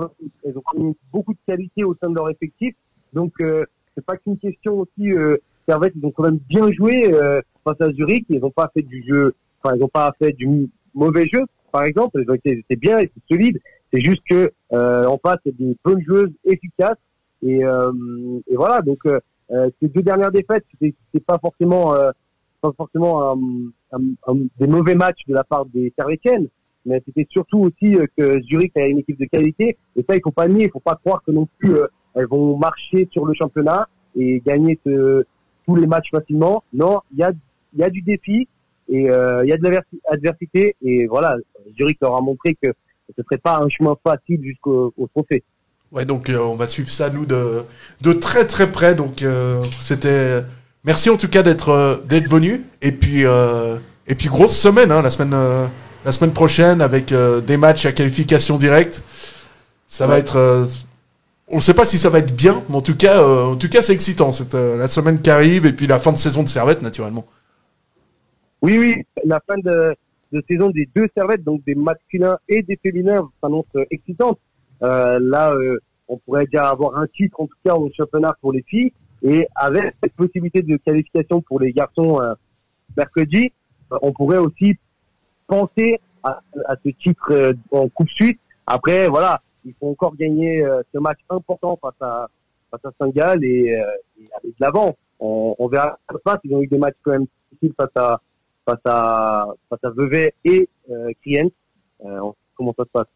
[0.45, 2.75] elles ont beaucoup de qualité au sein de leur effectif.
[3.13, 5.13] Donc, euh, c'est pas qu'une question aussi.
[5.13, 5.37] Euh,
[5.69, 8.27] Servette, ils ont quand même bien joué euh, face à Zurich.
[8.29, 11.43] Ils n'ont pas fait du jeu, enfin, ils n'ont pas fait du mauvais jeu,
[11.73, 12.23] par exemple.
[12.23, 13.61] Ils ont été, étaient bien, ils étaient solides.
[13.93, 16.99] C'est juste que euh, en face, c'est des bonnes joueuses efficaces.
[17.43, 17.93] Et, euh,
[18.49, 18.81] et voilà.
[18.83, 19.19] Donc, euh,
[19.51, 21.95] euh, ces deux dernières défaites, c'était pas forcément,
[22.77, 23.33] forcément
[23.93, 23.99] un,
[24.59, 26.49] des mauvais matchs de la part des Servetiennes,
[26.85, 29.77] mais c'était surtout aussi euh, que Zurich a une équipe de qualité.
[29.97, 30.65] Et ça, il faut pas nier.
[30.67, 34.41] Il faut pas croire que non plus euh, elles vont marcher sur le championnat et
[34.47, 36.63] gagner tous les matchs facilement.
[36.73, 37.33] Non, il y a,
[37.77, 38.49] y a du défi
[38.89, 40.77] et euh, il y a de l'adversi- adversité.
[40.81, 41.37] Et voilà,
[41.77, 42.73] Zurich leur a montré que
[43.17, 45.43] ce serait pas un chemin facile jusqu'au au trophée.
[45.93, 47.63] Ouais, donc on va suivre ça nous de
[48.01, 48.95] de très très près.
[48.95, 49.25] Donc
[49.79, 50.43] c'était
[50.87, 53.77] merci en tout cas d'être euh, d'être venu et puis euh,
[54.07, 55.67] et puis grosse semaine hein, la semaine euh,
[56.05, 59.03] la semaine prochaine avec euh, des matchs à qualification directe.
[59.89, 60.65] Ça va être euh,
[61.49, 63.69] on sait pas si ça va être bien, mais en tout cas euh, en tout
[63.69, 64.33] cas c'est excitant.
[64.33, 67.27] C'est la semaine qui arrive et puis la fin de saison de Servette naturellement.
[68.63, 69.95] Oui, oui, la fin de,
[70.33, 74.39] de saison des deux servettes, donc des masculins et des féminins, s'annonce excitante.
[74.81, 75.55] Là,
[76.09, 78.93] on pourrait déjà avoir un titre, en tout cas, au championnat pour les filles.
[79.29, 82.35] Et avec cette possibilité de qualification pour les garçons euh,
[82.97, 83.53] mercredi,
[83.93, 84.79] euh, on pourrait aussi
[85.49, 86.41] penser à,
[86.85, 88.37] ce titre euh, en Coupe Suisse.
[88.69, 92.29] Après, voilà, il faut encore gagner ce match important face à,
[92.71, 93.91] face à Saint-Gall et, aller
[94.45, 94.97] de l'avant.
[95.19, 96.39] On, on verra passe.
[96.45, 98.21] Ils ont eu des matchs quand même difficiles face à,
[98.65, 100.69] face à, face à Vevey et
[101.23, 101.49] Kriens.
[102.57, 103.07] Comment ça se passe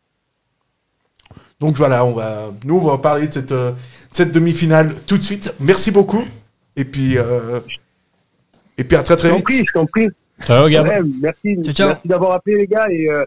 [1.61, 3.73] Donc voilà, on va nous on va parler de cette euh,
[4.11, 5.55] cette demi-finale tout de suite.
[5.61, 6.25] Merci beaucoup
[6.77, 7.61] et puis euh,
[8.79, 9.45] et puis à très très Je t'en vite.
[9.45, 10.09] prie, je t'en prie.
[10.43, 10.87] Ciao, Gab.
[10.87, 13.25] Ouais, merci, merci d'avoir appelé les gars et euh,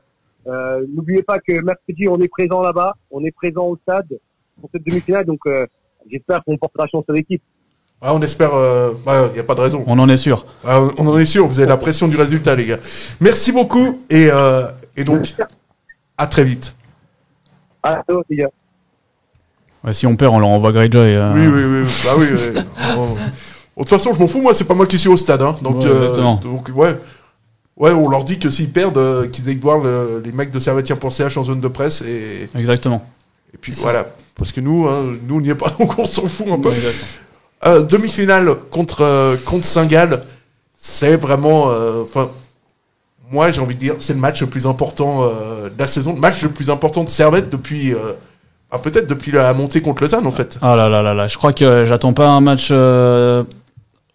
[0.48, 4.08] euh, n'oubliez pas que mercredi on est présent là-bas, on est présent au stade
[4.60, 5.66] pour cette demi-finale, donc euh,
[6.12, 7.42] j'espère qu'on portera chance à l'équipe.
[8.02, 8.52] Ouais, on espère.
[8.52, 9.84] Il n'y a pas de raison.
[9.88, 10.46] On en est sûr.
[10.66, 11.48] Ouais, on- on en est sûr.
[11.48, 12.78] Vous avez la pression du résultat, les gars.
[13.22, 14.66] Merci beaucoup et euh,
[14.98, 15.34] et donc
[16.18, 16.76] à très vite.
[17.84, 18.50] Allô, les gars.
[19.84, 21.16] Ouais, si on perd, on leur envoie Greyjoy.
[21.16, 21.34] euh.
[21.34, 21.92] Oui, oui, oui.
[22.06, 22.64] Bah oui.
[22.98, 23.18] Oh.
[23.76, 24.40] De toute façon, je m'en fous.
[24.40, 25.42] Moi, c'est pas moi qui suis au stade.
[25.42, 25.56] Hein.
[25.64, 26.36] Donc, Ouais, exactement.
[26.44, 26.96] donc ouais.
[27.76, 30.60] Ouais, on leur dit que s'ils perdent, euh, qu'ils aillent voir le- les mecs de
[30.60, 32.48] Servetien.ch en zone de presse et.
[32.56, 33.04] Exactement.
[33.52, 34.06] Et puis voilà.
[34.36, 36.70] Parce que nous, hein, nous, on n'y est pas, donc on s'en fout un peu.
[37.66, 40.24] Euh, Demi-finale contre, euh, contre Saint-Gall,
[40.80, 41.72] c'est vraiment.
[41.72, 42.30] euh, Enfin,
[43.34, 46.14] moi, j'ai envie de dire, c'est le match le plus important euh, de la saison,
[46.14, 47.94] le match le plus important de Servette depuis.
[47.94, 48.14] euh,
[48.72, 50.58] ah, peut-être depuis la montée contre Lausanne, en fait.
[50.62, 53.44] Ah là là là là, je crois que j'attends pas un match euh,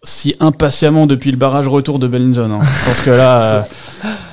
[0.01, 2.51] si impatiemment depuis le barrage retour de Bellinzone.
[2.53, 2.59] hein.
[2.61, 3.61] Je pense que là, euh,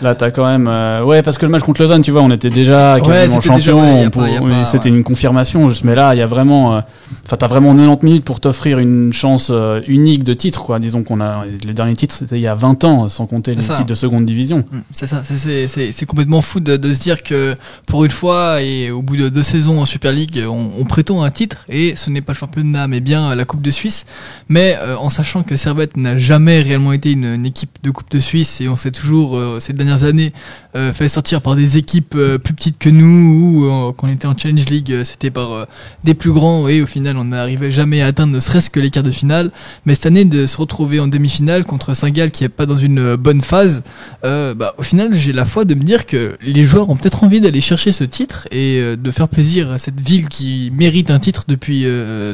[0.00, 0.68] là t'as quand même.
[0.68, 3.80] euh, ouais, parce que le match contre Lausanne, tu vois, on était déjà quasiment champion.
[4.02, 4.96] ouais, pour- oui, c'était ouais.
[4.96, 5.68] une confirmation.
[5.68, 6.76] Juste, mais là, il y a vraiment.
[6.76, 6.80] euh,
[7.26, 10.78] Enfin, t'as vraiment 90 minutes pour t'offrir une chance euh, unique de titre, quoi.
[10.78, 13.62] Disons qu'on a les derniers titres, c'était il y a 20 ans, sans compter les
[13.62, 14.58] titres de seconde division.
[14.70, 17.56] Mm, C'est ça, c'est- complètement fou de, de se dire que
[17.88, 21.24] pour une fois et au bout de deux saisons en Super League, on, on prétend
[21.24, 24.06] un titre et ce n'est pas le championnat mais bien la Coupe de Suisse.
[24.48, 28.20] Mais euh, en sachant que Servette n'a jamais réellement été une, équipe de Coupe de
[28.20, 30.32] Suisse et on s'est toujours euh, ces dernières années
[30.76, 34.10] euh, fait sortir par des équipes euh, plus petites que nous ou euh, quand on
[34.10, 35.64] était en Challenge League, euh, c'était par euh,
[36.04, 38.90] des plus grands et au final on n'arrivait jamais à atteindre ne serait-ce que les
[38.90, 39.50] quarts de finale.
[39.86, 43.16] Mais cette année de se retrouver en demi-finale contre Saint-Gall qui est pas dans une
[43.16, 43.82] bonne phase,
[44.22, 47.40] bah, au final j'ai la foi de me dire que les joueurs ont peut-être envie
[47.40, 51.44] d'aller chercher ce titre et de faire plaisir à cette ville qui mérite un titre
[51.48, 51.86] depuis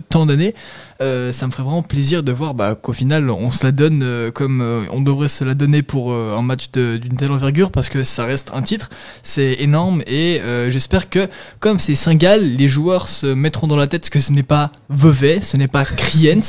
[0.09, 0.55] tant d'années.
[1.01, 4.63] Ça me ferait vraiment plaisir de voir bah, qu'au final on se la donne comme
[4.91, 8.51] on devrait se la donner pour un match d'une telle envergure parce que ça reste
[8.55, 8.91] un titre,
[9.23, 11.29] c'est énorme et euh, j'espère que
[11.61, 15.41] comme c'est Saint-Gall, les joueurs se mettront dans la tête que ce n'est pas Vevey,
[15.43, 16.41] ce n'est pas Kriens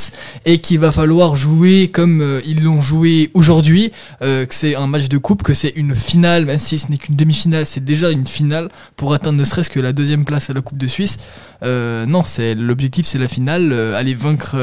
[0.46, 4.86] et qu'il va falloir jouer comme euh, ils l'ont joué aujourd'hui, euh, que c'est un
[4.86, 8.10] match de coupe, que c'est une finale, même si ce n'est qu'une demi-finale, c'est déjà
[8.10, 11.18] une finale pour atteindre ne serait-ce que la deuxième place à la Coupe de Suisse.
[11.62, 14.56] Non, c'est l'objectif, c'est la finale, aller vaincre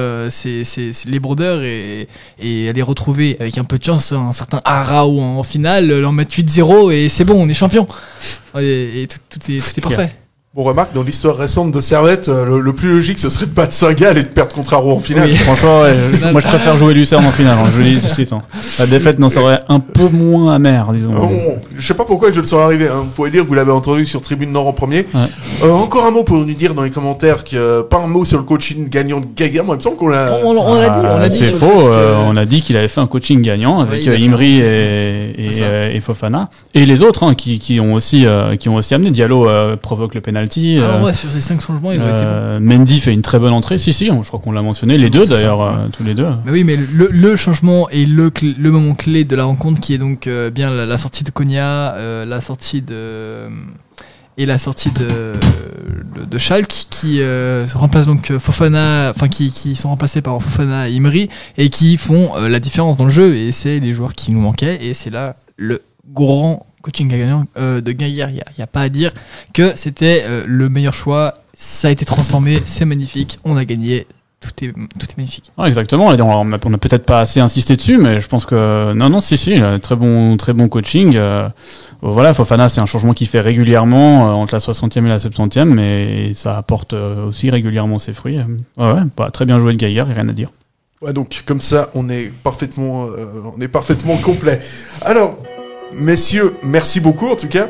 [1.06, 2.08] les brodeurs et,
[2.70, 6.92] aller retrouver avec un peu de chance un certain Arao en finale, leur mettre 8-0
[6.92, 7.88] et c'est bon, on est champion.
[8.60, 10.16] Et, et tout, tout est, tout est parfait.
[10.54, 13.52] Bon, remarque, dans l'histoire récente de Servette, euh, le, le plus logique, ce serait de
[13.52, 15.30] battre Saint-Gall et de perdre contre Aro en finale.
[15.32, 15.38] Oui.
[15.38, 18.08] Franchement, ouais, je- moi je préfère jouer Lucerne en finale, hein, je le dis tout
[18.08, 18.34] de suite.
[18.34, 18.42] hein.
[18.78, 21.12] La défaite n'en serait un peu moins amère, disons.
[21.14, 21.30] Bon,
[21.78, 22.88] je sais pas pourquoi je le sens arriver.
[22.90, 22.96] Hein.
[22.98, 25.06] Vous pouvez dire que vous l'avez entendu sur Tribune Nord en premier.
[25.64, 28.26] Euh, encore un mot pour nous dire dans les commentaires que euh, pas un mot
[28.26, 29.64] sur le coaching gagnant de Gaga.
[29.64, 30.38] Moi, il me semble qu'on l'a.
[30.44, 31.80] On- on l'a dit, on l'a Ah, dit C'est faux.
[31.84, 34.22] que- euh, on a dit qu'il avait fait un coaching gagnant avec a euh, fait
[34.26, 34.62] Imri et,
[35.62, 39.12] euh, Fofana et les autres hein, qui, qui ont aussi euh, qui ont aussi amené.
[39.12, 40.78] Diallo euh, provoque le penalty.
[40.80, 42.30] Ah euh, ouais, sur ces 5 changements, il aurait été bon.
[42.32, 43.78] euh, Mendy fait une très bonne entrée.
[43.78, 44.98] Si si, on- je crois qu'on l'a mentionné.
[44.98, 45.66] Les deux C'est ça, d'ailleurs, ouais.
[45.80, 46.24] euh, tous les deux.
[46.26, 48.32] Bah oui, mais le, le changement et le,
[48.72, 52.42] moment clé de la rencontre qui est donc bien la, la sortie de Konya, la
[52.42, 53.48] sortie de
[54.38, 55.34] et la sortie de
[56.16, 60.88] de, de Schalke qui euh, remplace donc Fofana, enfin qui, qui sont remplacés par Fofana
[60.90, 64.14] et Imri et qui font euh, la différence dans le jeu et c'est les joueurs
[64.16, 65.82] qui nous manquaient et c'est là le
[66.12, 68.30] grand coaching gagnant euh, de Gaillard.
[68.30, 69.14] Il n'y a, pas à dire
[69.54, 71.36] que c'était euh, le meilleur choix.
[71.54, 74.08] Ça a été transformé, c'est magnifique, on a gagné,
[74.40, 75.52] tout est, tout est magnifique.
[75.58, 76.08] Ah, exactement.
[76.08, 78.94] On a, on a- on a peut-être pas assez insisté dessus, mais je pense que
[78.94, 81.16] non, non, si, si, euh, très bon, très bon coaching.
[81.16, 81.48] euh,
[82.02, 85.66] voilà, Fofana, c'est un changement qu'il fait régulièrement euh, entre la 60e et la 70e,
[85.66, 88.40] mais ça apporte euh, aussi régulièrement ses fruits.
[88.78, 90.50] Ouais, ouais, bah, très bien joué de Gaillard, rien à dire.
[91.04, 93.26] Ouais, donc comme ça, on est parfaitement, euh,
[93.56, 94.60] on est parfaitement complet.
[95.04, 95.38] Alors,
[95.94, 97.68] messieurs, merci beaucoup en tout cas.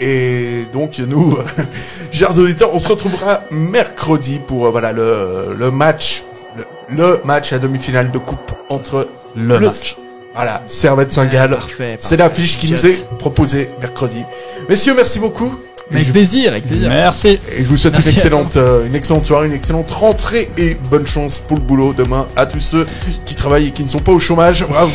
[0.00, 1.36] Et donc nous,
[2.12, 6.24] chers auditeurs, on se retrouvera mercredi pour euh, voilà le, le match,
[6.56, 6.64] le,
[6.96, 9.96] le match à demi-finale de coupe entre Le match.
[10.34, 11.50] Voilà, Servette Saint-Gall.
[11.50, 14.24] parfait, C'est l'affiche qui nous est proposée mercredi.
[14.68, 15.54] Messieurs, merci beaucoup.
[15.92, 16.88] Avec je- plaisir, avec plaisir.
[16.88, 17.38] Merci.
[17.56, 20.74] Et je vous souhaite Merci une excellente, euh, une excellente soirée, une excellente rentrée et
[20.74, 22.84] bonne chance pour le boulot demain à tous ceux
[23.26, 24.64] qui travaillent et qui ne sont pas au chômage.
[24.66, 24.90] Bravo.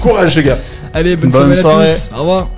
[0.00, 0.58] Courage les gars.
[0.94, 2.10] Allez, bonne, Bonne soirée à tous.
[2.14, 2.48] Au revoir.